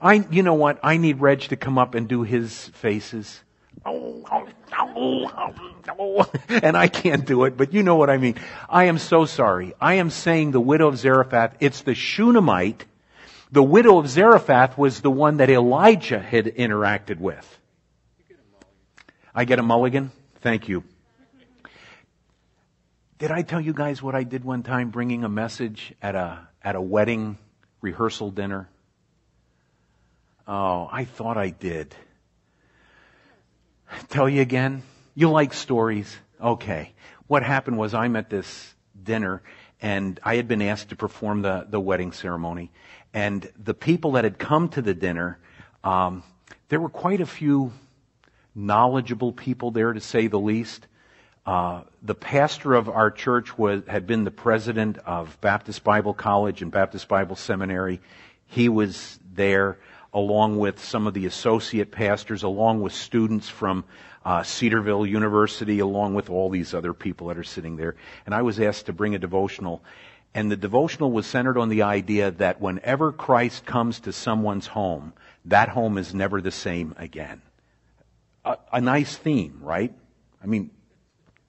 I, 0.00 0.14
you 0.30 0.42
know 0.42 0.54
what? 0.54 0.78
I 0.82 0.96
need 0.96 1.20
Reg 1.20 1.40
to 1.40 1.56
come 1.56 1.78
up 1.78 1.94
and 1.94 2.08
do 2.08 2.22
his 2.22 2.68
faces. 2.68 3.42
Oh, 3.86 4.24
oh, 4.30 4.48
oh, 4.96 5.54
oh, 5.98 6.30
and 6.48 6.76
I 6.76 6.88
can't 6.88 7.26
do 7.26 7.44
it, 7.44 7.56
but 7.56 7.72
you 7.72 7.82
know 7.82 7.96
what 7.96 8.10
I 8.10 8.18
mean. 8.18 8.36
I 8.68 8.84
am 8.84 8.98
so 8.98 9.24
sorry. 9.24 9.74
I 9.80 9.94
am 9.94 10.10
saying 10.10 10.52
the 10.52 10.60
widow 10.60 10.88
of 10.88 10.98
Zarephath. 10.98 11.56
It's 11.60 11.82
the 11.82 11.94
Shunammite. 11.94 12.84
The 13.50 13.62
widow 13.62 13.98
of 13.98 14.08
Zarephath 14.08 14.78
was 14.78 15.00
the 15.00 15.10
one 15.10 15.38
that 15.38 15.50
Elijah 15.50 16.18
had 16.18 16.46
interacted 16.46 17.18
with. 17.18 17.58
I 19.34 19.44
get 19.44 19.58
a 19.58 19.62
mulligan? 19.62 20.12
Thank 20.40 20.68
you. 20.68 20.84
Did 23.18 23.30
I 23.30 23.42
tell 23.42 23.60
you 23.60 23.72
guys 23.72 24.02
what 24.02 24.14
I 24.14 24.22
did 24.24 24.44
one 24.44 24.62
time 24.62 24.90
bringing 24.90 25.24
a 25.24 25.28
message 25.28 25.94
at 26.02 26.14
a, 26.14 26.48
at 26.62 26.74
a 26.74 26.80
wedding 26.80 27.38
rehearsal 27.84 28.30
dinner? 28.30 28.68
Oh, 30.48 30.88
I 30.90 31.04
thought 31.04 31.36
I 31.36 31.50
did. 31.50 31.94
Tell 34.08 34.28
you 34.28 34.40
again? 34.40 34.82
You 35.14 35.30
like 35.30 35.52
stories? 35.52 36.16
Okay. 36.40 36.94
What 37.26 37.42
happened 37.42 37.78
was 37.78 37.94
I'm 37.94 38.16
at 38.16 38.30
this 38.30 38.74
dinner 39.00 39.42
and 39.82 40.18
I 40.24 40.36
had 40.36 40.48
been 40.48 40.62
asked 40.62 40.88
to 40.88 40.96
perform 40.96 41.42
the, 41.42 41.66
the 41.68 41.78
wedding 41.78 42.12
ceremony. 42.12 42.72
And 43.12 43.48
the 43.62 43.74
people 43.74 44.12
that 44.12 44.24
had 44.24 44.38
come 44.38 44.70
to 44.70 44.82
the 44.82 44.94
dinner, 44.94 45.38
um, 45.84 46.22
there 46.70 46.80
were 46.80 46.88
quite 46.88 47.20
a 47.20 47.26
few 47.26 47.70
knowledgeable 48.54 49.32
people 49.32 49.70
there 49.70 49.92
to 49.92 50.00
say 50.00 50.26
the 50.26 50.40
least. 50.40 50.86
Uh, 51.46 51.82
the 52.02 52.14
pastor 52.14 52.74
of 52.74 52.88
our 52.88 53.10
church 53.10 53.58
was, 53.58 53.82
had 53.86 54.06
been 54.06 54.24
the 54.24 54.30
president 54.30 54.98
of 55.04 55.38
Baptist 55.40 55.84
Bible 55.84 56.14
College 56.14 56.62
and 56.62 56.70
Baptist 56.70 57.06
Bible 57.06 57.36
Seminary. 57.36 58.00
He 58.46 58.68
was 58.68 59.18
there 59.34 59.78
along 60.12 60.58
with 60.58 60.82
some 60.82 61.06
of 61.06 61.12
the 61.12 61.26
associate 61.26 61.90
pastors, 61.90 62.44
along 62.44 62.80
with 62.80 62.94
students 62.94 63.48
from 63.48 63.84
uh, 64.24 64.42
Cedarville 64.42 65.04
University, 65.04 65.80
along 65.80 66.14
with 66.14 66.30
all 66.30 66.48
these 66.48 66.72
other 66.72 66.94
people 66.94 67.26
that 67.26 67.36
are 67.36 67.44
sitting 67.44 67.76
there. 67.76 67.96
And 68.24 68.34
I 68.34 68.42
was 68.42 68.58
asked 68.58 68.86
to 68.86 68.92
bring 68.92 69.14
a 69.14 69.18
devotional. 69.18 69.82
And 70.34 70.50
the 70.50 70.56
devotional 70.56 71.12
was 71.12 71.26
centered 71.26 71.58
on 71.58 71.68
the 71.68 71.82
idea 71.82 72.30
that 72.30 72.60
whenever 72.60 73.12
Christ 73.12 73.66
comes 73.66 74.00
to 74.00 74.12
someone's 74.12 74.66
home, 74.66 75.12
that 75.44 75.68
home 75.68 75.98
is 75.98 76.14
never 76.14 76.40
the 76.40 76.50
same 76.50 76.94
again. 76.96 77.42
A, 78.44 78.56
a 78.72 78.80
nice 78.80 79.14
theme, 79.14 79.58
right? 79.60 79.92
I 80.42 80.46
mean, 80.46 80.70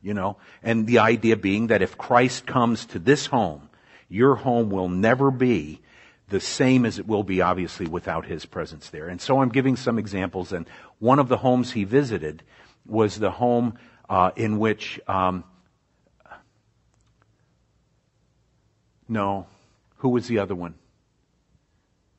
you 0.06 0.14
know, 0.14 0.38
and 0.62 0.86
the 0.86 1.00
idea 1.00 1.36
being 1.36 1.68
that 1.68 1.82
if 1.82 1.98
Christ 1.98 2.46
comes 2.46 2.86
to 2.88 3.00
this 3.00 3.26
home, 3.26 3.70
your 4.08 4.36
home 4.36 4.70
will 4.70 4.88
never 4.88 5.32
be 5.32 5.82
the 6.30 6.40
same 6.40 6.86
as 6.86 7.00
it 7.00 7.08
will 7.08 7.24
be 7.24 7.42
obviously 7.42 7.88
without 7.88 8.28
his 8.28 8.46
presence 8.46 8.92
there. 8.92 9.08
And 9.08 9.20
so 9.20 9.42
I'm 9.42 9.50
giving 9.50 9.76
some 9.76 9.98
examples 9.98 10.54
and 10.54 10.68
one 11.00 11.18
of 11.18 11.28
the 11.28 11.38
homes 11.38 11.72
he 11.72 11.86
visited 11.86 12.44
was 12.86 13.18
the 13.18 13.32
home 13.32 13.80
uh, 14.08 14.30
in 14.36 14.60
which 14.60 15.00
um, 15.08 15.44
no 19.10 19.48
Who 19.98 20.10
was 20.10 20.28
the 20.28 20.38
other 20.38 20.54
one? 20.54 20.76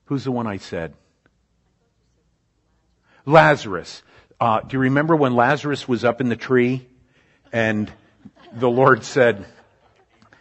Who's 0.06 0.24
the 0.24 0.32
one 0.32 0.48
I 0.48 0.56
said? 0.56 0.94
Lazarus. 3.24 4.02
Uh, 4.40 4.60
do 4.62 4.76
you 4.76 4.80
remember 4.80 5.14
when 5.14 5.36
Lazarus 5.36 5.86
was 5.86 6.04
up 6.04 6.20
in 6.20 6.28
the 6.28 6.36
tree 6.36 6.88
and 7.56 7.90
the 8.52 8.68
Lord 8.68 9.02
said, 9.02 9.46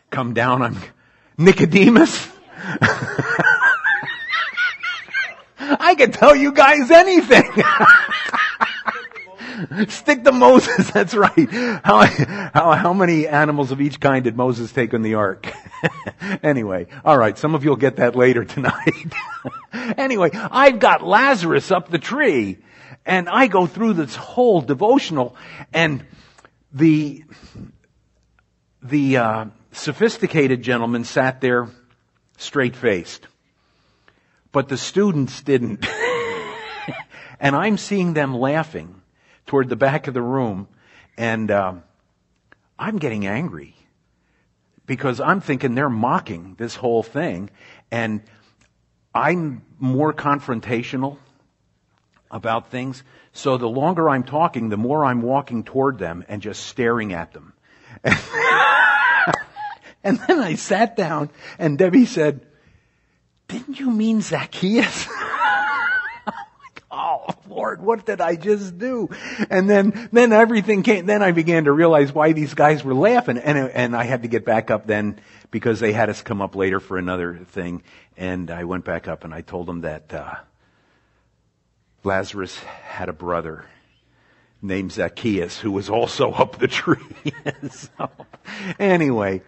come 0.10 0.34
down 0.34 0.62
on 0.62 0.78
Nicodemus? 1.38 2.28
I 5.58 5.96
can 5.98 6.12
tell 6.12 6.36
you 6.36 6.52
guys 6.52 6.92
anything. 6.92 7.50
Stick 9.88 10.26
to 10.26 10.34
Moses, 10.34 10.92
that's 10.92 11.14
right. 11.14 11.50
How, 11.50 12.04
how, 12.54 12.74
how 12.74 12.92
many 12.92 13.30
animals 13.30 13.72
of 13.72 13.80
each 13.80 14.02
kind 14.02 14.26
did 14.26 14.36
Moses 14.36 14.74
take 14.74 14.94
in 14.94 15.02
the 15.02 15.14
ark? 15.14 15.50
anyway, 16.44 16.88
alright, 17.06 17.38
some 17.38 17.56
of 17.56 17.64
you 17.64 17.70
will 17.70 17.78
get 17.78 17.96
that 17.96 18.18
later 18.18 18.44
tonight. 18.44 19.14
anyway, 19.74 20.32
I've 20.34 20.80
got 20.80 21.02
Lazarus 21.02 21.72
up 21.72 21.90
the 21.90 21.98
tree, 21.98 22.58
and 23.06 23.30
I 23.30 23.48
go 23.48 23.68
through 23.68 23.94
this 23.94 24.18
whole 24.18 24.60
devotional, 24.60 25.38
and 25.74 26.04
the, 26.76 27.24
the, 28.84 29.18
uh, 29.18 29.46
sophisticated 29.76 30.62
gentleman 30.62 31.04
sat 31.04 31.42
there 31.42 31.68
straight 32.38 32.76
faced. 32.76 33.28
But 34.52 34.70
the 34.70 34.78
students 34.78 35.42
didn't. 35.42 35.86
and 37.40 37.56
I'm 37.56 37.78
seeing 37.78 38.14
them 38.14 38.36
laughing 38.36 39.02
toward 39.46 39.70
the 39.70 39.76
back 39.76 40.08
of 40.08 40.14
the 40.14 40.22
room, 40.22 40.68
and 41.18 41.52
uh, 41.52 41.74
I'm 42.80 42.98
getting 42.98 43.28
angry 43.28 43.76
because 44.86 45.20
I'm 45.20 45.42
thinking 45.42 45.76
they're 45.76 45.90
mocking 45.90 46.56
this 46.58 46.76
whole 46.76 47.04
thing, 47.04 47.50
and 47.92 48.22
I'm 49.14 49.64
more 49.80 50.14
confrontational 50.14 51.18
about 52.36 52.70
things. 52.70 53.02
So 53.32 53.58
the 53.58 53.70
longer 53.70 54.10
I'm 54.10 54.24
talking, 54.24 54.68
the 54.68 54.78
more 54.78 55.06
I'm 55.06 55.22
walking 55.22 55.64
toward 55.64 55.98
them 55.98 56.26
and 56.28 56.42
just 56.42 56.68
staring 56.68 57.14
at 57.14 57.32
them. 57.32 57.54
and 60.04 60.20
then 60.28 60.40
I 60.40 60.56
sat 60.56 60.98
down, 60.98 61.30
and 61.58 61.78
Debbie 61.78 62.06
said, 62.06 62.42
"Didn't 63.48 63.80
you 63.80 63.90
mean 63.90 64.22
Zacchaeus?" 64.22 65.08
oh 66.92 67.26
Lord, 67.48 67.82
what 67.82 68.06
did 68.06 68.20
I 68.20 68.36
just 68.36 68.78
do? 68.78 69.10
And 69.50 69.70
then, 69.70 70.10
then 70.12 70.34
everything 70.34 70.84
came, 70.84 71.06
then 71.06 71.24
I 71.24 71.32
began 71.32 71.64
to 71.66 71.72
realize 71.72 72.14
why 72.14 72.34
these 72.34 72.54
guys 72.54 72.84
were 72.84 72.94
laughing 72.94 73.38
and, 73.38 73.58
and 73.58 73.96
I 73.96 74.04
had 74.04 74.24
to 74.24 74.28
get 74.28 74.44
back 74.44 74.70
up 74.70 74.86
then 74.86 75.20
because 75.52 75.80
they 75.80 75.94
had 75.94 76.10
us 76.10 76.22
come 76.22 76.42
up 76.42 76.56
later 76.56 76.82
for 76.82 76.98
another 76.98 77.40
thing 77.52 77.82
and 78.18 78.52
I 78.52 78.66
went 78.66 78.84
back 78.84 79.08
up 79.08 79.24
and 79.24 79.34
I 79.34 79.40
told 79.40 79.68
them 79.68 79.82
that, 79.82 80.14
uh, 80.14 80.36
Lazarus 82.06 82.58
had 82.58 83.10
a 83.10 83.14
brother 83.14 83.66
named 84.62 84.92
Zacchaeus 84.92 85.60
who 85.60 85.72
was 85.72 85.90
also 85.90 86.32
up 86.32 86.58
the 86.58 86.68
tree. 86.68 87.34
so, 87.72 88.10
anyway, 88.80 89.42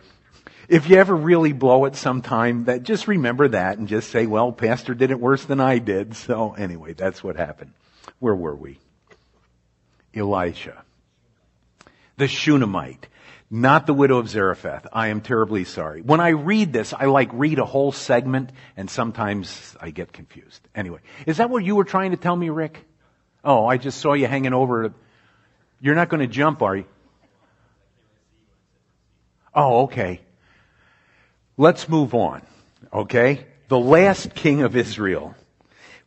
if 0.68 0.90
you 0.90 0.98
ever 0.98 1.16
really 1.16 1.54
blow 1.54 1.86
it 1.86 1.96
sometime, 1.96 2.66
that 2.66 2.84
just 2.84 3.08
remember 3.08 3.48
that 3.50 3.78
and 3.78 3.88
just 3.88 4.10
say, 4.10 4.26
well, 4.26 4.52
pastor 4.52 4.94
did 4.94 5.12
it 5.12 5.20
worse 5.20 5.46
than 5.46 5.60
I 5.60 5.80
did. 5.80 6.16
So 6.16 6.54
anyway, 6.54 6.94
that's 6.94 7.24
what 7.24 7.38
happened. 7.38 7.74
Where 8.20 8.36
were 8.36 8.56
we? 8.56 8.80
Elisha. 10.14 10.84
The 12.18 12.28
Shunammite. 12.28 13.08
Not 13.50 13.88
the 13.88 13.94
widow 13.94 14.18
of 14.18 14.28
Zarephath. 14.28 14.88
I 14.92 15.08
am 15.08 15.22
terribly 15.22 15.64
sorry. 15.64 16.02
When 16.02 16.20
I 16.20 16.30
read 16.30 16.74
this, 16.74 16.94
I 16.94 17.06
like 17.06 17.30
read 17.32 17.60
a 17.60 17.66
whole 17.66 17.94
segment 17.94 18.52
and 18.76 18.90
sometimes 18.90 19.76
I 19.80 19.92
get 19.92 20.12
confused. 20.12 20.62
Anyway, 20.76 21.00
is 21.26 21.38
that 21.38 21.50
what 21.50 21.64
you 21.64 21.76
were 21.76 21.86
trying 21.86 22.12
to 22.12 22.18
tell 22.18 22.36
me, 22.36 22.50
Rick? 22.50 22.86
Oh, 23.46 23.66
I 23.66 23.78
just 23.78 24.02
saw 24.02 24.14
you 24.14 24.28
hanging 24.28 24.54
over. 24.54 24.94
You're 25.80 25.96
not 25.96 26.10
going 26.10 26.20
to 26.20 26.28
jump, 26.28 26.62
are 26.62 26.76
you? 26.76 26.86
Oh, 29.56 29.84
okay. 29.84 30.22
Let's 31.56 31.88
move 31.88 32.14
on. 32.14 32.42
Okay? 32.92 33.46
The 33.70 33.80
last 33.80 34.36
king 34.36 34.62
of 34.62 34.76
Israel 34.76 35.36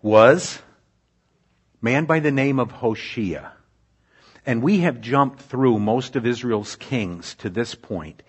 was 0.03 0.59
man 1.81 2.05
by 2.05 2.21
the 2.21 2.31
name 2.31 2.59
of 2.59 2.71
Hoshea. 2.71 3.49
And 4.51 4.65
we 4.65 4.81
have 4.81 5.01
jumped 5.01 5.43
through 5.43 5.79
most 5.79 6.17
of 6.17 6.27
Israel's 6.27 6.75
kings 6.75 7.37
to 7.37 7.49
this 7.49 7.77
point. 7.77 8.25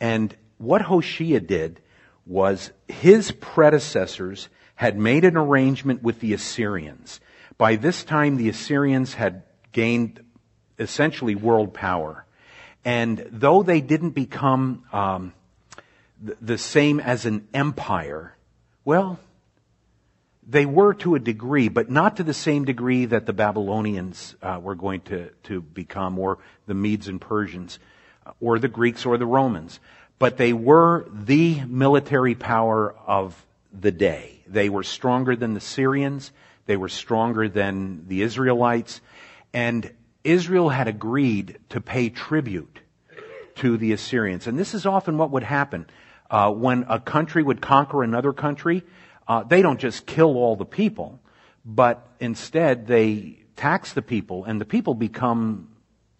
And 0.00 0.36
what 0.58 0.82
Hoshea 0.82 1.40
did 1.40 1.80
was 2.26 2.72
his 2.88 3.32
predecessors 3.32 4.50
had 4.74 4.98
made 4.98 5.24
an 5.24 5.34
arrangement 5.34 6.02
with 6.02 6.20
the 6.20 6.34
Assyrians. 6.34 7.20
By 7.56 7.76
this 7.76 8.04
time, 8.04 8.36
the 8.36 8.50
Assyrians 8.50 9.14
had 9.14 9.44
gained 9.72 10.22
essentially 10.78 11.36
world 11.36 11.72
power. 11.72 12.26
And 12.84 13.26
though 13.30 13.62
they 13.62 13.80
didn't 13.80 14.10
become 14.10 14.84
um, 14.92 15.32
the 16.20 16.58
same 16.58 17.00
as 17.00 17.24
an 17.24 17.48
empire? 17.54 18.36
Well, 18.84 19.18
they 20.46 20.66
were 20.66 20.94
to 20.94 21.14
a 21.14 21.20
degree, 21.20 21.68
but 21.68 21.90
not 21.90 22.16
to 22.16 22.24
the 22.24 22.34
same 22.34 22.64
degree 22.64 23.04
that 23.06 23.26
the 23.26 23.32
Babylonians 23.32 24.34
uh, 24.42 24.58
were 24.60 24.74
going 24.74 25.00
to, 25.02 25.30
to 25.44 25.60
become, 25.60 26.18
or 26.18 26.38
the 26.66 26.74
Medes 26.74 27.08
and 27.08 27.20
Persians, 27.20 27.78
uh, 28.26 28.32
or 28.40 28.58
the 28.58 28.68
Greeks 28.68 29.06
or 29.06 29.16
the 29.18 29.26
Romans. 29.26 29.78
But 30.18 30.36
they 30.36 30.52
were 30.52 31.06
the 31.12 31.62
military 31.64 32.34
power 32.34 32.94
of 33.06 33.44
the 33.72 33.92
day. 33.92 34.40
They 34.46 34.68
were 34.68 34.82
stronger 34.82 35.36
than 35.36 35.54
the 35.54 35.60
Syrians. 35.60 36.32
They 36.66 36.76
were 36.76 36.88
stronger 36.88 37.48
than 37.48 38.06
the 38.08 38.22
Israelites. 38.22 39.00
And 39.52 39.90
Israel 40.24 40.68
had 40.68 40.88
agreed 40.88 41.58
to 41.70 41.80
pay 41.80 42.08
tribute 42.08 42.78
to 43.56 43.76
the 43.76 43.92
Assyrians. 43.92 44.46
And 44.46 44.58
this 44.58 44.74
is 44.74 44.86
often 44.86 45.18
what 45.18 45.30
would 45.30 45.42
happen 45.42 45.86
uh, 46.30 46.50
when 46.50 46.86
a 46.88 46.98
country 46.98 47.42
would 47.42 47.60
conquer 47.60 48.02
another 48.02 48.32
country, 48.32 48.82
uh, 49.32 49.42
they 49.44 49.62
don't 49.62 49.80
just 49.80 50.04
kill 50.04 50.36
all 50.36 50.56
the 50.56 50.66
people, 50.66 51.18
but 51.64 52.06
instead 52.20 52.86
they 52.86 53.38
tax 53.56 53.94
the 53.94 54.02
people, 54.02 54.44
and 54.44 54.60
the 54.60 54.66
people 54.66 54.92
become 54.92 55.68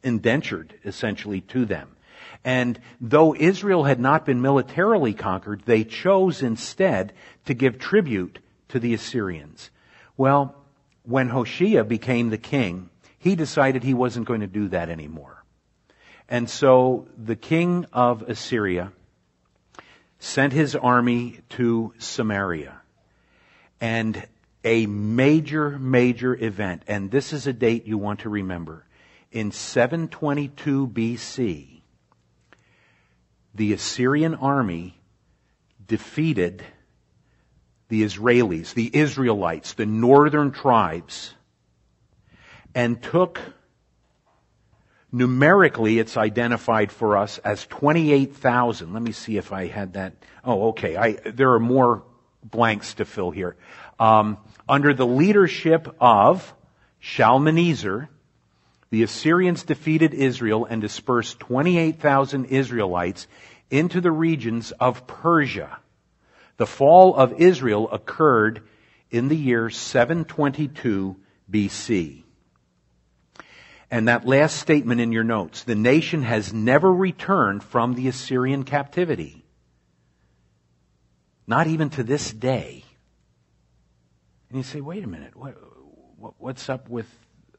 indentured 0.03 0.73
essentially 0.83 1.43
to 1.43 1.67
them. 1.67 1.95
And 2.43 2.81
though 3.03 3.35
Israel 3.35 3.85
had 3.85 4.01
not 4.01 4.25
been 4.25 4.41
militarily 4.41 5.13
conquered, 5.13 5.61
they 5.67 5.85
chose 5.85 6.43
instead 6.43 7.13
to 7.45 7.53
give 7.53 7.79
tribute 7.79 8.39
to 8.69 8.81
the 8.81 8.95
Assyrians. 8.95 9.71
Well, 10.17 10.57
when 11.03 11.29
Hoshea 11.29 11.83
became 11.83 12.31
the 12.31 12.39
king, 12.39 12.89
he 13.19 13.37
decided 13.37 13.83
he 13.83 13.93
wasn't 13.93 14.27
going 14.27 14.41
to 14.41 14.47
do 14.47 14.69
that 14.69 14.89
anymore. 14.89 15.45
And 16.31 16.49
so 16.49 17.09
the 17.19 17.37
king 17.37 17.85
of 17.93 18.23
Assyria 18.23 18.91
sent 20.19 20.55
his 20.55 20.75
army 20.75 21.41
to 21.51 21.93
Samaria. 21.99 22.82
And 23.83 24.25
a 24.63 24.87
major, 24.87 25.77
major 25.77 26.37
event, 26.37 26.85
and 26.87 27.11
this 27.11 27.33
is 27.33 27.49
a 27.49 27.53
date 27.53 27.85
you 27.85 27.99
want 27.99 28.21
to 28.21 28.29
remember. 28.29 28.87
In 29.33 29.51
722 29.51 30.87
BC, 30.87 31.81
the 33.57 33.73
Assyrian 33.73 34.37
army 34.37 35.01
defeated 35.85 36.63
the 37.89 38.05
Israelis, 38.05 38.73
the 38.73 38.89
Israelites, 38.95 39.73
the 39.75 39.85
northern 39.85 40.53
tribes, 40.53 41.35
and 42.75 43.03
took 43.03 43.41
Numerically, 45.15 45.99
it's 45.99 46.17
identified 46.17 46.91
for 46.91 47.19
us 47.19 47.37
as 47.37 47.67
28,000. 47.67 48.95
Let 48.95 49.03
me 49.03 49.13
see 49.13 49.37
if 49.37 49.53
I 49.53 49.67
had 49.67 49.93
that. 49.93 50.15
Oh, 50.43 50.69
okay. 50.69 50.97
I, 50.97 51.13
there 51.13 51.53
are 51.53 51.61
more 51.61 52.03
blanks 52.43 52.95
to 52.95 53.05
fill 53.05 53.31
here. 53.31 53.57
Um, 53.99 54.39
under 54.69 54.95
the 54.95 55.07
leadership 55.07 55.95
of 56.01 56.55
Shalmaneser, 56.99 58.09
the 58.91 59.03
Assyrians 59.03 59.63
defeated 59.65 60.13
Israel 60.13 60.67
and 60.67 60.81
dispersed 60.81 61.41
28,000 61.41 62.47
Israelites 62.47 63.27
into 63.71 64.01
the 64.01 64.13
regions 64.13 64.71
of 64.73 65.07
Persia. 65.07 65.79
The 66.59 66.67
fall 66.67 67.17
of 67.17 67.41
Israel 67.41 67.91
occurred 67.91 68.63
in 69.11 69.29
the 69.29 69.37
year 69.37 69.71
722 69.71 71.17
BC. 71.51 72.23
And 73.91 74.09
that 74.09 74.27
last 74.27 74.57
statement 74.57 75.01
in 75.01 75.13
your 75.13 75.25
notes, 75.25 75.65
the 75.65 75.75
nation 75.75 76.23
has 76.23 76.53
never 76.53 76.93
returned 76.93 77.63
from 77.63 77.95
the 77.95 78.09
Assyrian 78.09 78.65
captivity. 78.65 79.42
Not 81.47 81.67
even 81.67 81.91
to 81.91 82.03
this 82.03 82.33
day. 82.33 82.85
And 84.49 84.59
you 84.59 84.63
say, 84.63 84.81
wait 84.81 85.03
a 85.03 85.09
minute, 85.09 85.35
what, 85.35 85.57
what, 86.19 86.35
what's 86.39 86.69
up 86.69 86.89
with 86.89 87.07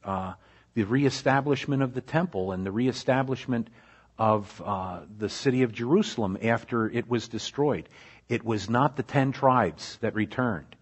uh, 0.04 0.34
the 0.74 0.84
reestablishment 0.84 1.84
of 1.84 1.94
the 1.94 2.02
temple 2.02 2.52
and 2.52 2.66
the 2.66 2.72
reestablishment 2.72 3.70
of 4.18 4.62
uh, 4.64 5.02
the 5.18 5.30
city 5.30 5.64
of 5.64 5.72
Jerusalem 5.72 6.38
after 6.42 6.90
it 6.90 7.10
was 7.10 7.28
destroyed? 7.28 7.90
It 8.30 8.46
was 8.46 8.70
not 8.70 8.96
the 8.96 9.04
ten 9.04 9.32
tribes 9.32 9.98
that 10.02 10.16
returned. 10.16 10.76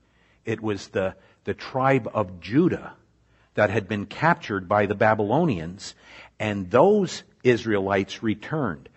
It 0.46 0.62
was 0.62 0.90
the, 0.90 1.16
the 1.44 1.54
tribe 1.54 2.10
of 2.14 2.40
Judah 2.40 2.94
that 3.56 3.70
had 3.70 3.88
been 3.88 4.06
captured 4.06 4.68
by 4.68 4.86
the 4.86 4.96
Babylonians, 4.96 5.96
and 6.40 6.70
those 6.70 7.24
Israelites 7.44 8.22
returned. 8.22 8.90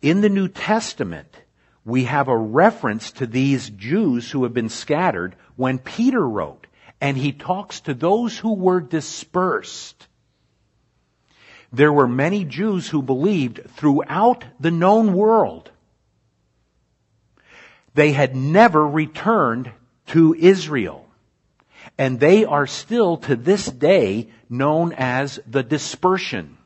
In 0.00 0.20
the 0.20 0.28
New 0.28 0.48
Testament, 0.48 1.34
we 1.84 2.04
have 2.04 2.28
a 2.28 2.36
reference 2.36 3.12
to 3.12 3.26
these 3.26 3.68
Jews 3.68 4.30
who 4.30 4.44
have 4.44 4.54
been 4.54 4.70
scattered 4.70 5.36
when 5.56 5.78
Peter 5.78 6.26
wrote, 6.26 6.66
and 7.00 7.16
he 7.16 7.32
talks 7.32 7.80
to 7.80 7.94
those 7.94 8.38
who 8.38 8.54
were 8.54 8.80
dispersed. 8.80 10.06
There 11.72 11.92
were 11.92 12.08
many 12.08 12.44
Jews 12.44 12.88
who 12.88 13.02
believed 13.02 13.68
throughout 13.70 14.44
the 14.58 14.70
known 14.70 15.12
world. 15.12 15.70
They 17.94 18.12
had 18.12 18.34
never 18.34 18.86
returned 18.86 19.70
to 20.08 20.34
Israel. 20.34 21.06
And 21.98 22.18
they 22.18 22.44
are 22.44 22.66
still 22.66 23.18
to 23.18 23.36
this 23.36 23.66
day 23.66 24.30
known 24.48 24.92
as 24.92 25.38
the 25.46 25.62
dispersion. 25.62 26.56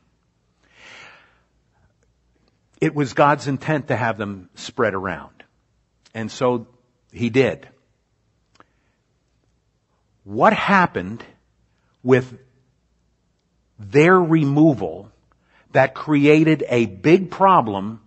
It 2.79 2.95
was 2.95 3.13
God's 3.13 3.47
intent 3.47 3.89
to 3.89 3.95
have 3.95 4.17
them 4.17 4.49
spread 4.55 4.93
around. 4.93 5.43
And 6.13 6.31
so 6.31 6.67
he 7.11 7.29
did. 7.29 7.67
What 10.23 10.53
happened 10.53 11.23
with 12.03 12.39
their 13.77 14.19
removal 14.19 15.11
that 15.71 15.93
created 15.93 16.63
a 16.67 16.85
big 16.85 17.31
problem 17.31 18.01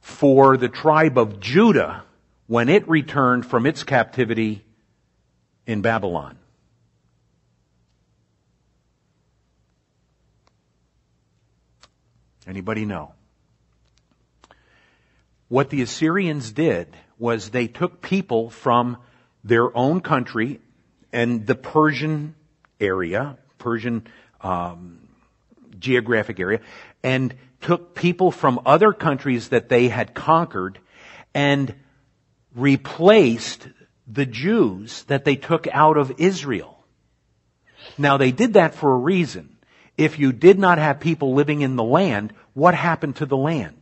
for 0.00 0.56
the 0.56 0.68
tribe 0.68 1.18
of 1.18 1.40
Judah 1.40 2.04
when 2.46 2.68
it 2.68 2.88
returned 2.88 3.46
from 3.46 3.66
its 3.66 3.84
captivity 3.84 4.64
in 5.66 5.80
Babylon. 5.80 6.36
Anybody 12.46 12.84
know? 12.84 13.14
What 15.52 15.68
the 15.68 15.82
Assyrians 15.82 16.50
did 16.50 16.96
was 17.18 17.50
they 17.50 17.66
took 17.66 18.00
people 18.00 18.48
from 18.48 18.96
their 19.44 19.76
own 19.76 20.00
country 20.00 20.62
and 21.12 21.46
the 21.46 21.54
Persian 21.54 22.34
area, 22.80 23.36
Persian 23.58 24.06
um, 24.40 25.06
geographic 25.78 26.40
area, 26.40 26.60
and 27.02 27.34
took 27.60 27.94
people 27.94 28.30
from 28.30 28.60
other 28.64 28.94
countries 28.94 29.50
that 29.50 29.68
they 29.68 29.88
had 29.88 30.14
conquered 30.14 30.78
and 31.34 31.74
replaced 32.54 33.68
the 34.06 34.24
Jews 34.24 35.02
that 35.08 35.26
they 35.26 35.36
took 35.36 35.66
out 35.70 35.98
of 35.98 36.14
Israel. 36.16 36.82
Now 37.98 38.16
they 38.16 38.32
did 38.32 38.54
that 38.54 38.74
for 38.74 38.90
a 38.90 38.96
reason. 38.96 39.58
If 39.98 40.18
you 40.18 40.32
did 40.32 40.58
not 40.58 40.78
have 40.78 40.98
people 40.98 41.34
living 41.34 41.60
in 41.60 41.76
the 41.76 41.84
land, 41.84 42.32
what 42.54 42.74
happened 42.74 43.16
to 43.16 43.26
the 43.26 43.36
land? 43.36 43.81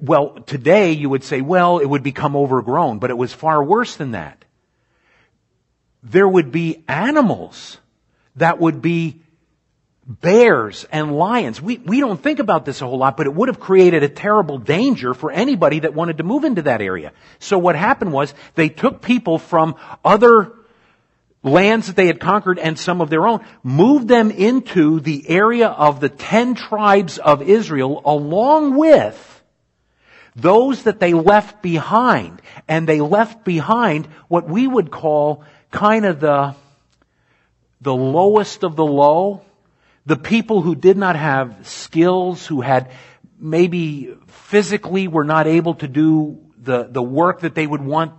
Well, 0.00 0.40
today 0.46 0.92
you 0.92 1.08
would 1.08 1.24
say, 1.24 1.40
well, 1.40 1.78
it 1.78 1.86
would 1.86 2.02
become 2.02 2.36
overgrown, 2.36 2.98
but 2.98 3.10
it 3.10 3.18
was 3.18 3.32
far 3.32 3.62
worse 3.62 3.96
than 3.96 4.12
that. 4.12 4.44
There 6.02 6.28
would 6.28 6.50
be 6.50 6.82
animals 6.88 7.78
that 8.36 8.58
would 8.58 8.80
be 8.80 9.20
bears 10.06 10.86
and 10.90 11.16
lions. 11.16 11.60
We, 11.60 11.78
we 11.78 12.00
don't 12.00 12.20
think 12.20 12.38
about 12.38 12.64
this 12.64 12.80
a 12.80 12.86
whole 12.86 12.98
lot, 12.98 13.16
but 13.16 13.26
it 13.26 13.34
would 13.34 13.48
have 13.48 13.60
created 13.60 14.02
a 14.02 14.08
terrible 14.08 14.58
danger 14.58 15.14
for 15.14 15.30
anybody 15.30 15.80
that 15.80 15.94
wanted 15.94 16.18
to 16.18 16.24
move 16.24 16.44
into 16.44 16.62
that 16.62 16.80
area. 16.80 17.12
So 17.38 17.58
what 17.58 17.76
happened 17.76 18.12
was 18.12 18.34
they 18.54 18.68
took 18.68 19.02
people 19.02 19.38
from 19.38 19.76
other 20.04 20.52
lands 21.42 21.86
that 21.86 21.96
they 21.96 22.06
had 22.06 22.20
conquered 22.20 22.58
and 22.58 22.78
some 22.78 23.00
of 23.00 23.08
their 23.08 23.26
own, 23.26 23.44
moved 23.62 24.08
them 24.08 24.30
into 24.30 25.00
the 25.00 25.28
area 25.28 25.68
of 25.68 26.00
the 26.00 26.08
ten 26.08 26.54
tribes 26.54 27.18
of 27.18 27.42
Israel 27.42 28.02
along 28.04 28.76
with 28.76 29.39
those 30.36 30.84
that 30.84 31.00
they 31.00 31.14
left 31.14 31.62
behind. 31.62 32.40
And 32.68 32.86
they 32.86 33.00
left 33.00 33.44
behind 33.44 34.06
what 34.28 34.48
we 34.48 34.66
would 34.66 34.90
call 34.90 35.44
kind 35.70 36.04
of 36.06 36.20
the, 36.20 36.54
the 37.80 37.94
lowest 37.94 38.62
of 38.62 38.76
the 38.76 38.86
low 38.86 39.42
the 40.06 40.16
people 40.16 40.62
who 40.62 40.74
did 40.74 40.96
not 40.96 41.16
have 41.16 41.68
skills, 41.68 42.46
who 42.46 42.60
had 42.60 42.90
maybe 43.38 44.14
physically 44.26 45.08
were 45.08 45.24
not 45.24 45.46
able 45.46 45.74
to 45.74 45.88
do 45.88 46.40
the, 46.58 46.84
the 46.84 47.02
work 47.02 47.40
that 47.40 47.54
they 47.54 47.66
would 47.66 47.80
want 47.80 48.12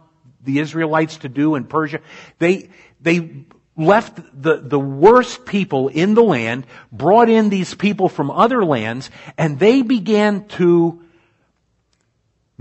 the 0.43 0.60
Israelites 0.60 1.17
to 1.17 1.30
do 1.30 1.56
in 1.56 1.65
Persia, 1.65 2.00
they, 2.39 2.69
they 3.02 3.45
left 3.76 4.19
the, 4.34 4.58
the 4.58 4.80
worst 4.80 5.45
people 5.45 5.88
in 5.89 6.13
the 6.13 6.24
land, 6.24 6.65
brought 6.91 7.30
in 7.30 7.50
these 7.50 7.76
people 7.76 8.10
from 8.10 8.32
other 8.32 8.63
lands, 8.63 9.12
and 9.38 9.60
they 9.60 9.82
began 9.82 10.47
to 10.47 11.04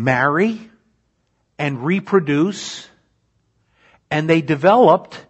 marry 0.05 0.71
and 1.59 1.85
reproduce, 1.85 2.89
and 4.11 4.29
they 4.29 4.41
developed 4.41 5.27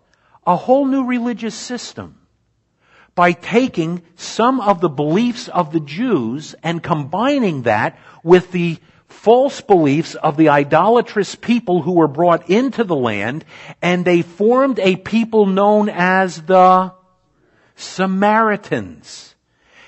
a 0.46 0.56
whole 0.56 0.86
new 0.86 1.04
religious 1.04 1.54
system 1.54 2.16
by 3.14 3.32
taking 3.32 4.02
some 4.16 4.60
of 4.60 4.80
the 4.80 4.88
beliefs 4.88 5.48
of 5.48 5.72
the 5.72 5.80
Jews 5.80 6.54
and 6.62 6.82
combining 6.82 7.62
that 7.62 7.98
with 8.22 8.52
the 8.52 8.78
false 9.08 9.60
beliefs 9.60 10.14
of 10.14 10.36
the 10.36 10.50
idolatrous 10.50 11.34
people 11.34 11.82
who 11.82 11.92
were 11.92 12.08
brought 12.08 12.48
into 12.48 12.84
the 12.84 12.96
land, 12.96 13.44
and 13.82 14.04
they 14.04 14.22
formed 14.22 14.78
a 14.78 14.96
people 14.96 15.46
known 15.46 15.88
as 15.88 16.40
the 16.42 16.94
Samaritans. 17.74 19.34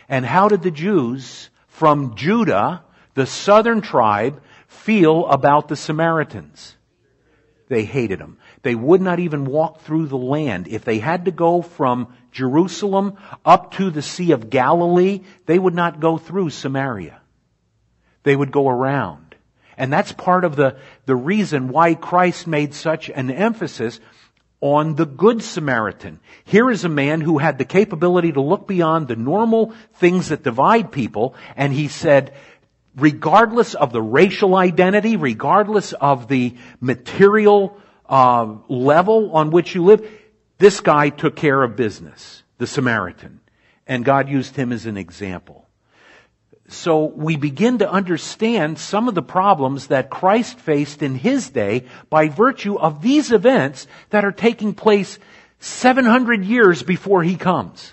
And 0.08 0.26
how 0.26 0.48
did 0.48 0.62
the 0.62 0.72
Jews 0.72 1.50
from 1.68 2.16
Judah, 2.16 2.82
the 3.14 3.26
southern 3.26 3.80
tribe, 3.80 4.42
feel 4.72 5.26
about 5.26 5.68
the 5.68 5.76
Samaritans? 5.76 6.76
They 7.68 7.84
hated 7.84 8.18
them. 8.18 8.38
They 8.62 8.74
would 8.74 9.00
not 9.00 9.18
even 9.18 9.44
walk 9.44 9.80
through 9.80 10.06
the 10.06 10.18
land. 10.18 10.68
If 10.68 10.84
they 10.84 10.98
had 10.98 11.24
to 11.24 11.30
go 11.30 11.62
from 11.62 12.14
Jerusalem 12.30 13.16
up 13.44 13.72
to 13.74 13.90
the 13.90 14.02
Sea 14.02 14.32
of 14.32 14.50
Galilee, 14.50 15.20
they 15.46 15.58
would 15.58 15.74
not 15.74 16.00
go 16.00 16.18
through 16.18 16.50
Samaria. 16.50 17.20
They 18.24 18.36
would 18.36 18.52
go 18.52 18.68
around. 18.68 19.34
And 19.76 19.92
that's 19.92 20.12
part 20.12 20.44
of 20.44 20.54
the, 20.54 20.76
the 21.06 21.16
reason 21.16 21.68
why 21.68 21.94
Christ 21.94 22.46
made 22.46 22.74
such 22.74 23.08
an 23.08 23.30
emphasis 23.30 24.00
on 24.60 24.94
the 24.94 25.06
Good 25.06 25.42
Samaritan. 25.42 26.20
Here 26.44 26.70
is 26.70 26.84
a 26.84 26.88
man 26.88 27.20
who 27.20 27.38
had 27.38 27.58
the 27.58 27.64
capability 27.64 28.32
to 28.32 28.40
look 28.40 28.68
beyond 28.68 29.08
the 29.08 29.16
normal 29.16 29.74
things 29.94 30.28
that 30.28 30.44
divide 30.44 30.92
people, 30.92 31.34
and 31.56 31.72
he 31.72 31.88
said, 31.88 32.32
regardless 32.96 33.74
of 33.74 33.92
the 33.92 34.02
racial 34.02 34.56
identity, 34.56 35.16
regardless 35.16 35.92
of 35.92 36.28
the 36.28 36.54
material 36.80 37.76
uh, 38.08 38.54
level 38.68 39.32
on 39.32 39.50
which 39.50 39.74
you 39.74 39.84
live, 39.84 40.08
this 40.58 40.80
guy 40.80 41.08
took 41.08 41.36
care 41.36 41.62
of 41.62 41.76
business, 41.76 42.42
the 42.58 42.66
Samaritan, 42.66 43.40
and 43.86 44.04
God 44.04 44.28
used 44.28 44.54
him 44.56 44.72
as 44.72 44.86
an 44.86 44.96
example. 44.96 45.66
So 46.68 47.04
we 47.04 47.36
begin 47.36 47.78
to 47.78 47.90
understand 47.90 48.78
some 48.78 49.08
of 49.08 49.14
the 49.14 49.22
problems 49.22 49.88
that 49.88 50.08
Christ 50.08 50.58
faced 50.58 51.02
in 51.02 51.14
his 51.14 51.50
day 51.50 51.84
by 52.08 52.28
virtue 52.28 52.78
of 52.78 53.02
these 53.02 53.30
events 53.30 53.86
that 54.10 54.24
are 54.24 54.32
taking 54.32 54.72
place 54.72 55.18
700 55.58 56.44
years 56.44 56.82
before 56.82 57.22
he 57.22 57.36
comes. 57.36 57.92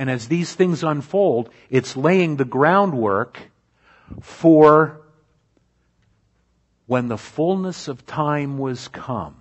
And 0.00 0.08
as 0.08 0.28
these 0.28 0.54
things 0.54 0.82
unfold, 0.82 1.50
it's 1.68 1.94
laying 1.94 2.36
the 2.36 2.46
groundwork 2.46 3.38
for 4.22 5.02
when 6.86 7.08
the 7.08 7.18
fullness 7.18 7.86
of 7.86 8.06
time 8.06 8.56
was 8.56 8.88
come 8.88 9.36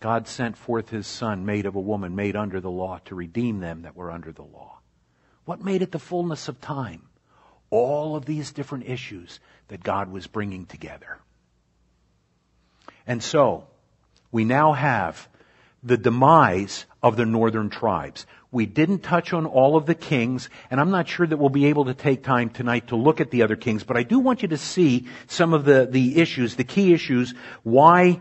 God 0.00 0.26
sent 0.26 0.56
forth 0.56 0.90
his 0.90 1.06
son, 1.06 1.46
made 1.46 1.66
of 1.66 1.76
a 1.76 1.80
woman, 1.80 2.16
made 2.16 2.34
under 2.34 2.60
the 2.60 2.70
law, 2.70 2.98
to 3.04 3.14
redeem 3.14 3.60
them 3.60 3.82
that 3.82 3.94
were 3.94 4.10
under 4.10 4.32
the 4.32 4.42
law. 4.42 4.78
What 5.44 5.64
made 5.64 5.82
it 5.82 5.92
the 5.92 6.00
fullness 6.00 6.48
of 6.48 6.60
time? 6.60 7.02
All 7.70 8.16
of 8.16 8.24
these 8.24 8.52
different 8.52 8.88
issues 8.88 9.38
that 9.68 9.82
God 9.82 10.10
was 10.10 10.26
bringing 10.26 10.66
together. 10.66 11.18
And 13.06 13.22
so, 13.22 13.68
we 14.30 14.44
now 14.44 14.72
have 14.72 15.28
the 15.82 15.96
demise 15.96 16.86
of 17.02 17.16
the 17.16 17.26
northern 17.26 17.70
tribes. 17.70 18.26
We 18.50 18.66
didn't 18.66 19.00
touch 19.00 19.32
on 19.32 19.46
all 19.46 19.76
of 19.76 19.86
the 19.86 19.94
kings, 19.94 20.48
and 20.70 20.80
I'm 20.80 20.90
not 20.90 21.08
sure 21.08 21.26
that 21.26 21.36
we'll 21.36 21.50
be 21.50 21.66
able 21.66 21.86
to 21.86 21.94
take 21.94 22.22
time 22.22 22.50
tonight 22.50 22.88
to 22.88 22.96
look 22.96 23.20
at 23.20 23.30
the 23.30 23.42
other 23.42 23.56
kings, 23.56 23.84
but 23.84 23.96
I 23.96 24.02
do 24.02 24.18
want 24.18 24.42
you 24.42 24.48
to 24.48 24.56
see 24.56 25.06
some 25.26 25.52
of 25.52 25.64
the, 25.64 25.86
the 25.90 26.18
issues, 26.20 26.56
the 26.56 26.64
key 26.64 26.94
issues, 26.94 27.34
why 27.62 28.20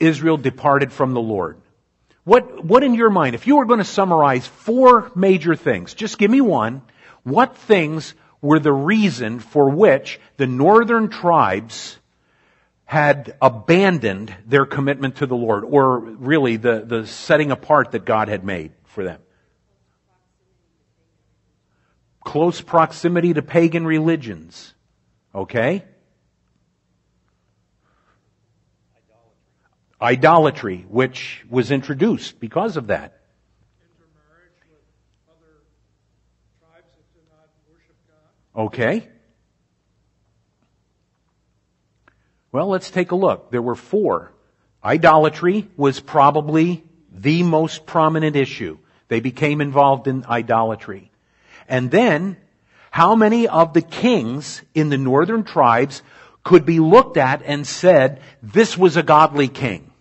Israel 0.00 0.36
departed 0.36 0.92
from 0.92 1.14
the 1.14 1.20
Lord. 1.20 1.60
What, 2.24 2.64
what 2.64 2.82
in 2.82 2.94
your 2.94 3.10
mind, 3.10 3.36
if 3.36 3.46
you 3.46 3.56
were 3.56 3.66
going 3.66 3.78
to 3.78 3.84
summarize 3.84 4.46
four 4.46 5.12
major 5.14 5.54
things, 5.54 5.94
just 5.94 6.18
give 6.18 6.30
me 6.30 6.40
one, 6.40 6.82
what 7.22 7.56
things 7.56 8.14
were 8.42 8.58
the 8.58 8.72
reason 8.72 9.38
for 9.38 9.70
which 9.70 10.20
the 10.36 10.46
northern 10.48 11.08
tribes 11.08 11.98
had 12.86 13.36
abandoned 13.42 14.34
their 14.46 14.64
commitment 14.64 15.16
to 15.16 15.26
the 15.26 15.36
Lord, 15.36 15.64
or 15.64 15.98
really 15.98 16.56
the, 16.56 16.84
the 16.86 17.06
setting 17.06 17.50
apart 17.50 17.90
that 17.90 18.04
God 18.04 18.28
had 18.28 18.44
made 18.44 18.72
for 18.84 19.02
them. 19.02 19.20
Close 22.24 22.60
proximity 22.60 23.34
to 23.34 23.42
pagan 23.42 23.84
religions. 23.84 24.72
Okay? 25.34 25.84
Idolatry, 30.00 30.86
which 30.88 31.44
was 31.50 31.72
introduced 31.72 32.38
because 32.38 32.76
of 32.76 32.86
that. 32.86 33.20
Okay. 38.54 39.08
Well, 42.52 42.68
let's 42.68 42.90
take 42.90 43.10
a 43.10 43.16
look. 43.16 43.50
There 43.50 43.62
were 43.62 43.74
four. 43.74 44.32
Idolatry 44.84 45.68
was 45.76 46.00
probably 46.00 46.84
the 47.12 47.42
most 47.42 47.86
prominent 47.86 48.36
issue. 48.36 48.78
They 49.08 49.20
became 49.20 49.60
involved 49.60 50.06
in 50.06 50.24
idolatry. 50.24 51.10
And 51.68 51.90
then, 51.90 52.36
how 52.90 53.14
many 53.14 53.48
of 53.48 53.72
the 53.72 53.82
kings 53.82 54.62
in 54.74 54.88
the 54.88 54.98
northern 54.98 55.44
tribes 55.44 56.02
could 56.44 56.64
be 56.64 56.78
looked 56.78 57.16
at 57.16 57.42
and 57.44 57.66
said, 57.66 58.20
this 58.42 58.78
was 58.78 58.96
a 58.96 59.02
godly 59.02 59.48
king? 59.48 59.92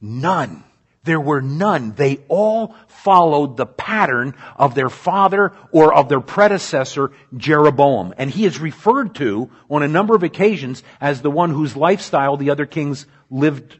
None. 0.00 0.64
There 1.04 1.20
were 1.20 1.42
none. 1.42 1.92
They 1.92 2.20
all 2.28 2.74
followed 2.88 3.56
the 3.56 3.66
pattern 3.66 4.34
of 4.56 4.74
their 4.74 4.88
father 4.88 5.52
or 5.70 5.94
of 5.94 6.08
their 6.08 6.20
predecessor, 6.20 7.12
Jeroboam. 7.36 8.14
And 8.16 8.30
he 8.30 8.46
is 8.46 8.58
referred 8.58 9.14
to 9.16 9.50
on 9.70 9.82
a 9.82 9.88
number 9.88 10.14
of 10.14 10.22
occasions 10.22 10.82
as 11.00 11.20
the 11.20 11.30
one 11.30 11.50
whose 11.50 11.76
lifestyle 11.76 12.38
the 12.38 12.50
other 12.50 12.64
kings 12.64 13.06
lived 13.30 13.78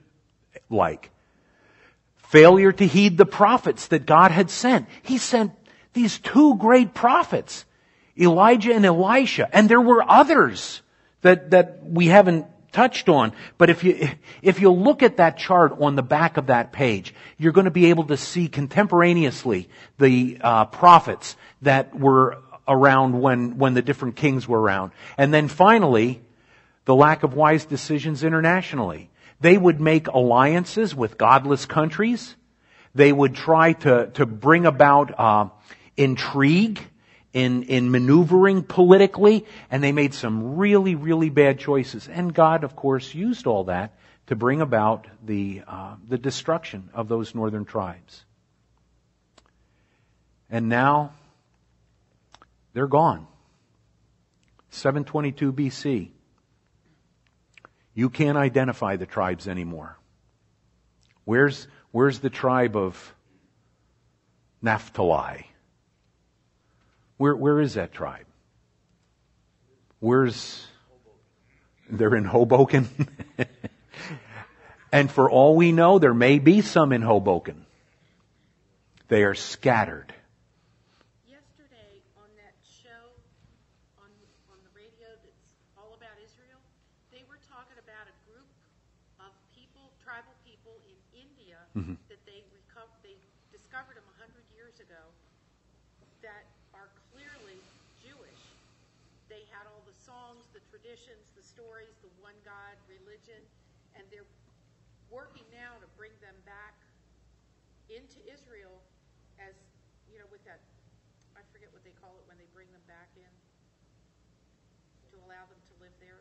like. 0.68 1.10
Failure 2.16 2.72
to 2.72 2.86
heed 2.86 3.16
the 3.16 3.26
prophets 3.26 3.88
that 3.88 4.06
God 4.06 4.30
had 4.30 4.50
sent. 4.50 4.86
He 5.02 5.16
sent 5.16 5.52
these 5.94 6.18
two 6.18 6.56
great 6.56 6.92
prophets, 6.92 7.64
Elijah 8.18 8.74
and 8.74 8.84
Elisha, 8.84 9.48
and 9.52 9.68
there 9.68 9.80
were 9.80 10.04
others 10.06 10.82
that, 11.22 11.52
that 11.52 11.78
we 11.82 12.08
haven't 12.08 12.46
touched 12.74 13.08
on. 13.08 13.32
But 13.56 13.70
if 13.70 13.84
you, 13.84 14.10
if 14.42 14.60
you 14.60 14.70
look 14.70 15.02
at 15.02 15.16
that 15.16 15.38
chart 15.38 15.80
on 15.80 15.94
the 15.94 16.02
back 16.02 16.36
of 16.36 16.48
that 16.48 16.72
page, 16.72 17.14
you're 17.38 17.52
going 17.52 17.64
to 17.64 17.70
be 17.70 17.86
able 17.86 18.04
to 18.08 18.18
see 18.18 18.48
contemporaneously 18.48 19.68
the 19.98 20.38
uh, 20.42 20.64
prophets 20.66 21.36
that 21.62 21.98
were 21.98 22.38
around 22.68 23.18
when, 23.20 23.56
when 23.56 23.74
the 23.74 23.82
different 23.82 24.16
kings 24.16 24.46
were 24.46 24.60
around. 24.60 24.92
And 25.16 25.32
then 25.32 25.48
finally, 25.48 26.20
the 26.84 26.94
lack 26.94 27.22
of 27.22 27.34
wise 27.34 27.64
decisions 27.64 28.24
internationally. 28.24 29.08
They 29.40 29.56
would 29.56 29.80
make 29.80 30.08
alliances 30.08 30.94
with 30.94 31.16
godless 31.16 31.66
countries. 31.66 32.34
They 32.94 33.12
would 33.12 33.34
try 33.34 33.72
to, 33.72 34.08
to 34.14 34.26
bring 34.26 34.66
about 34.66 35.18
uh, 35.18 35.48
intrigue 35.96 36.80
in, 37.34 37.64
in 37.64 37.90
maneuvering 37.90 38.62
politically, 38.62 39.44
and 39.70 39.82
they 39.82 39.92
made 39.92 40.14
some 40.14 40.56
really, 40.56 40.94
really 40.94 41.28
bad 41.28 41.58
choices. 41.58 42.08
And 42.08 42.32
God, 42.32 42.62
of 42.62 42.76
course, 42.76 43.12
used 43.12 43.46
all 43.46 43.64
that 43.64 43.98
to 44.28 44.36
bring 44.36 44.60
about 44.60 45.06
the, 45.22 45.62
uh, 45.66 45.96
the 46.08 46.16
destruction 46.16 46.88
of 46.94 47.08
those 47.08 47.34
northern 47.34 47.64
tribes. 47.64 48.24
And 50.48 50.68
now, 50.68 51.12
they're 52.72 52.86
gone. 52.86 53.26
722 54.70 55.52
BC. 55.52 56.10
You 57.94 58.10
can't 58.10 58.38
identify 58.38 58.96
the 58.96 59.06
tribes 59.06 59.48
anymore. 59.48 59.98
Where's, 61.24 61.66
where's 61.90 62.20
the 62.20 62.30
tribe 62.30 62.76
of 62.76 63.14
Naphtali? 64.62 65.46
Where, 67.24 67.34
where 67.34 67.58
is 67.58 67.72
that 67.80 67.94
tribe? 67.94 68.26
Where's, 69.98 70.60
they're 71.88 72.14
in 72.14 72.24
Hoboken? 72.24 72.86
and 74.92 75.10
for 75.10 75.30
all 75.30 75.56
we 75.56 75.72
know, 75.72 75.98
there 75.98 76.12
may 76.12 76.38
be 76.38 76.60
some 76.60 76.92
in 76.92 77.00
Hoboken. 77.00 77.64
They 79.08 79.24
are 79.24 79.32
scattered. 79.32 80.12
Yesterday 81.24 82.04
on 82.20 82.28
that 82.36 82.52
show 82.60 83.16
on, 83.96 84.12
on 84.52 84.60
the 84.60 84.72
radio 84.76 85.08
that's 85.24 85.48
all 85.80 85.96
about 85.96 86.20
Israel, 86.20 86.60
they 87.08 87.24
were 87.24 87.40
talking 87.48 87.80
about 87.80 88.04
a 88.04 88.16
group 88.28 88.52
of 89.24 89.32
people, 89.56 89.88
tribal 90.04 90.36
people 90.44 90.76
in 90.92 91.24
India, 91.24 91.56
Mhm. 91.72 91.96
that 92.12 92.20
they 92.28 92.44
reco- 92.52 92.92
they 93.00 93.16
discovered 93.48 93.96
them 93.96 94.04
a 94.12 94.16
hundred 94.20 94.44
years 94.52 94.76
ago, 94.76 95.08
that 96.20 96.44
are 96.74 96.90
clearly 97.14 97.60
Jewish. 98.02 98.42
They 99.30 99.46
had 99.54 99.70
all 99.70 99.84
the 99.86 99.94
songs, 100.02 100.42
the 100.50 100.64
traditions, 100.74 101.30
the 101.38 101.44
stories, 101.46 101.94
the 102.02 102.10
one 102.18 102.34
God 102.42 102.74
religion, 102.90 103.38
and 103.94 104.02
they're 104.10 104.26
working 105.06 105.46
now 105.54 105.78
to 105.78 105.88
bring 105.94 106.10
them 106.18 106.34
back 106.42 106.74
into 107.86 108.18
Israel 108.26 108.74
as, 109.38 109.54
you 110.10 110.18
know, 110.18 110.26
with 110.34 110.42
that, 110.42 110.58
I 111.38 111.46
forget 111.54 111.70
what 111.70 111.86
they 111.86 111.94
call 112.02 112.10
it 112.18 112.24
when 112.26 112.34
they 112.34 112.48
bring 112.50 112.66
them 112.74 112.82
back 112.90 113.12
in, 113.14 113.30
to 115.12 115.16
allow 115.22 115.46
them 115.46 115.60
to 115.60 115.74
live 115.78 115.94
there. 116.02 116.18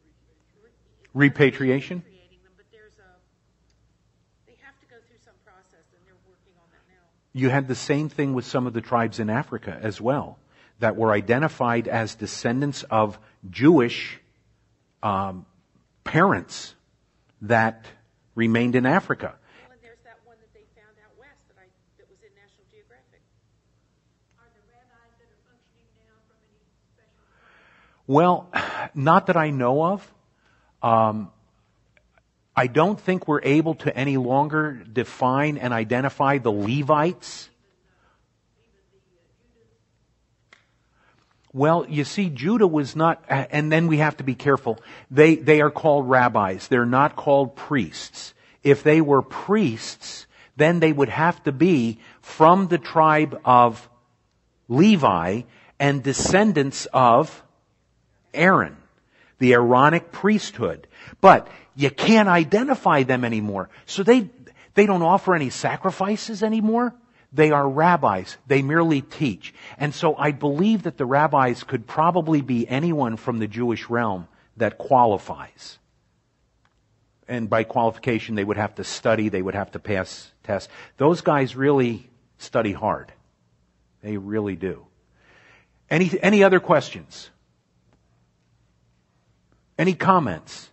Re- 0.00 0.08
Repatriation? 0.08 0.08
Repatriating 0.08 0.08
them, 0.08 0.08
but 0.08 0.14
there's 0.14 0.14
a, 0.16 0.32
they 0.32 0.32
have 0.32 0.32
to 0.32 0.32
go 0.32 0.32
through 0.32 0.32
some 0.32 0.32
process, 0.32 0.32
and 0.32 0.34
they're 0.40 0.54
working 0.64 0.94
on 0.96 1.02
that 1.04 1.05
now. 6.88 7.00
You 7.32 7.48
had 7.48 7.68
the 7.68 7.74
same 7.74 8.10
thing 8.10 8.34
with 8.34 8.44
some 8.44 8.66
of 8.66 8.74
the 8.74 8.82
tribes 8.82 9.18
in 9.18 9.30
Africa 9.30 9.78
as 9.80 9.98
well, 9.98 10.38
that 10.80 10.94
were 10.94 11.12
identified 11.12 11.88
as 11.88 12.14
descendants 12.16 12.82
of 12.82 13.18
Jewish 13.48 14.20
um, 15.02 15.46
parents 16.04 16.74
that 17.40 17.86
remained 18.34 18.76
in 18.76 18.84
Africa. 18.84 19.36
Well, 19.68 19.78
that 19.82 19.96
that 20.04 20.52
they 20.52 20.66
found 20.76 21.00
out 21.02 21.16
west 21.18 21.40
that 21.48 21.56
I, 21.56 21.72
that 21.96 22.10
was 22.10 22.20
in 22.20 22.28
National 22.36 22.68
Geographic. 22.70 23.24
Are 24.36 24.52
the 24.52 24.60
rabbis 24.68 25.16
that 25.16 25.32
are 25.32 25.42
functioning 25.48 25.88
now 25.96 26.20
from 26.28 26.36
any 26.44 26.60
special? 26.92 27.24
Well, 28.06 28.52
not 28.94 29.28
that 29.28 29.38
I 29.38 29.48
know 29.48 29.82
of. 29.82 30.12
Um, 30.86 31.32
I 32.54 32.68
don't 32.68 32.98
think 32.98 33.26
we're 33.26 33.42
able 33.42 33.74
to 33.74 33.94
any 33.96 34.16
longer 34.16 34.84
define 34.92 35.58
and 35.58 35.74
identify 35.74 36.38
the 36.38 36.52
Levites. 36.52 37.50
Well, 41.52 41.86
you 41.88 42.04
see, 42.04 42.30
Judah 42.30 42.68
was 42.68 42.94
not, 42.94 43.24
and 43.28 43.72
then 43.72 43.88
we 43.88 43.98
have 43.98 44.18
to 44.18 44.24
be 44.24 44.36
careful. 44.36 44.78
They, 45.10 45.34
they 45.34 45.60
are 45.60 45.72
called 45.72 46.08
rabbis. 46.08 46.68
They're 46.68 46.86
not 46.86 47.16
called 47.16 47.56
priests. 47.56 48.32
If 48.62 48.84
they 48.84 49.00
were 49.00 49.22
priests, 49.22 50.28
then 50.54 50.78
they 50.78 50.92
would 50.92 51.08
have 51.08 51.42
to 51.44 51.52
be 51.52 51.98
from 52.20 52.68
the 52.68 52.78
tribe 52.78 53.40
of 53.44 53.88
Levi 54.68 55.42
and 55.80 56.02
descendants 56.04 56.86
of 56.92 57.42
Aaron, 58.32 58.76
the 59.38 59.52
Aaronic 59.52 60.12
priesthood. 60.12 60.86
But 61.20 61.48
you 61.74 61.90
can't 61.90 62.28
identify 62.28 63.02
them 63.02 63.24
anymore. 63.24 63.68
So 63.84 64.02
they, 64.02 64.30
they 64.74 64.86
don't 64.86 65.02
offer 65.02 65.34
any 65.34 65.50
sacrifices 65.50 66.42
anymore. 66.42 66.94
They 67.32 67.50
are 67.50 67.68
rabbis. 67.68 68.36
They 68.46 68.62
merely 68.62 69.02
teach. 69.02 69.52
And 69.78 69.94
so 69.94 70.16
I 70.16 70.32
believe 70.32 70.84
that 70.84 70.96
the 70.96 71.06
rabbis 71.06 71.64
could 71.64 71.86
probably 71.86 72.40
be 72.40 72.66
anyone 72.68 73.16
from 73.16 73.38
the 73.38 73.46
Jewish 73.46 73.90
realm 73.90 74.28
that 74.56 74.78
qualifies. 74.78 75.78
And 77.28 77.50
by 77.50 77.64
qualification, 77.64 78.36
they 78.36 78.44
would 78.44 78.56
have 78.56 78.76
to 78.76 78.84
study, 78.84 79.28
they 79.28 79.42
would 79.42 79.54
have 79.54 79.72
to 79.72 79.78
pass 79.78 80.30
tests. 80.44 80.72
Those 80.96 81.20
guys 81.20 81.56
really 81.56 82.08
study 82.38 82.72
hard. 82.72 83.12
They 84.02 84.16
really 84.16 84.56
do. 84.56 84.86
Any, 85.90 86.10
any 86.22 86.44
other 86.44 86.60
questions? 86.60 87.30
Any 89.78 89.94
comments? 89.94 90.70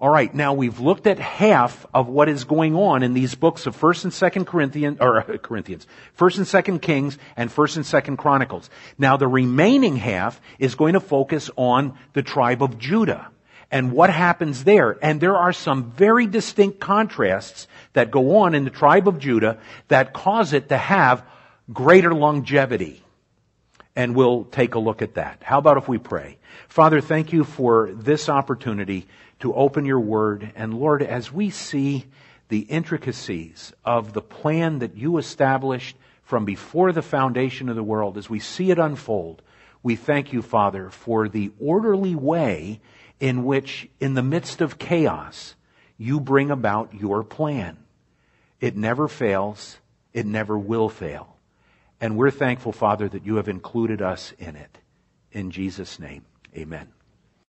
All 0.00 0.10
right, 0.10 0.32
now 0.32 0.52
we've 0.52 0.78
looked 0.78 1.08
at 1.08 1.18
half 1.18 1.84
of 1.92 2.08
what 2.08 2.28
is 2.28 2.44
going 2.44 2.76
on 2.76 3.02
in 3.02 3.14
these 3.14 3.34
books 3.34 3.66
of 3.66 3.76
1st 3.76 4.04
and 4.04 4.12
2nd 4.12 4.46
Corinthians, 4.46 4.98
or 5.00 5.18
uh, 5.18 5.38
Corinthians, 5.38 5.88
1st 6.16 6.36
and 6.36 6.46
2nd 6.46 6.82
Kings 6.82 7.18
and 7.36 7.50
1st 7.50 7.76
and 7.76 7.84
2nd 7.84 8.16
Chronicles. 8.16 8.70
Now 8.96 9.16
the 9.16 9.26
remaining 9.26 9.96
half 9.96 10.40
is 10.60 10.76
going 10.76 10.92
to 10.92 11.00
focus 11.00 11.50
on 11.56 11.98
the 12.12 12.22
tribe 12.22 12.62
of 12.62 12.78
Judah 12.78 13.28
and 13.72 13.90
what 13.90 14.10
happens 14.10 14.62
there. 14.62 14.96
And 15.02 15.20
there 15.20 15.36
are 15.36 15.52
some 15.52 15.90
very 15.90 16.28
distinct 16.28 16.78
contrasts 16.78 17.66
that 17.94 18.12
go 18.12 18.38
on 18.38 18.54
in 18.54 18.62
the 18.62 18.70
tribe 18.70 19.08
of 19.08 19.18
Judah 19.18 19.58
that 19.88 20.12
cause 20.12 20.52
it 20.52 20.68
to 20.68 20.76
have 20.76 21.24
greater 21.72 22.14
longevity. 22.14 23.02
And 23.98 24.14
we'll 24.14 24.44
take 24.44 24.76
a 24.76 24.78
look 24.78 25.02
at 25.02 25.14
that. 25.14 25.42
How 25.42 25.58
about 25.58 25.76
if 25.76 25.88
we 25.88 25.98
pray? 25.98 26.38
Father, 26.68 27.00
thank 27.00 27.32
you 27.32 27.42
for 27.42 27.90
this 27.92 28.28
opportunity 28.28 29.08
to 29.40 29.52
open 29.52 29.84
your 29.84 29.98
word. 29.98 30.52
And 30.54 30.72
Lord, 30.72 31.02
as 31.02 31.32
we 31.32 31.50
see 31.50 32.06
the 32.48 32.60
intricacies 32.60 33.72
of 33.84 34.12
the 34.12 34.22
plan 34.22 34.78
that 34.78 34.96
you 34.96 35.18
established 35.18 35.96
from 36.22 36.44
before 36.44 36.92
the 36.92 37.02
foundation 37.02 37.68
of 37.68 37.74
the 37.74 37.82
world, 37.82 38.16
as 38.16 38.30
we 38.30 38.38
see 38.38 38.70
it 38.70 38.78
unfold, 38.78 39.42
we 39.82 39.96
thank 39.96 40.32
you, 40.32 40.42
Father, 40.42 40.90
for 40.90 41.28
the 41.28 41.50
orderly 41.58 42.14
way 42.14 42.80
in 43.18 43.44
which, 43.44 43.88
in 43.98 44.14
the 44.14 44.22
midst 44.22 44.60
of 44.60 44.78
chaos, 44.78 45.56
you 45.96 46.20
bring 46.20 46.52
about 46.52 46.94
your 46.94 47.24
plan. 47.24 47.76
It 48.60 48.76
never 48.76 49.08
fails. 49.08 49.78
It 50.12 50.24
never 50.24 50.56
will 50.56 50.88
fail. 50.88 51.37
And 52.00 52.16
we're 52.16 52.30
thankful, 52.30 52.72
Father, 52.72 53.08
that 53.08 53.26
you 53.26 53.36
have 53.36 53.48
included 53.48 54.00
us 54.00 54.32
in 54.38 54.56
it. 54.56 54.78
In 55.32 55.50
Jesus' 55.50 55.98
name, 55.98 56.24
amen. 56.56 56.92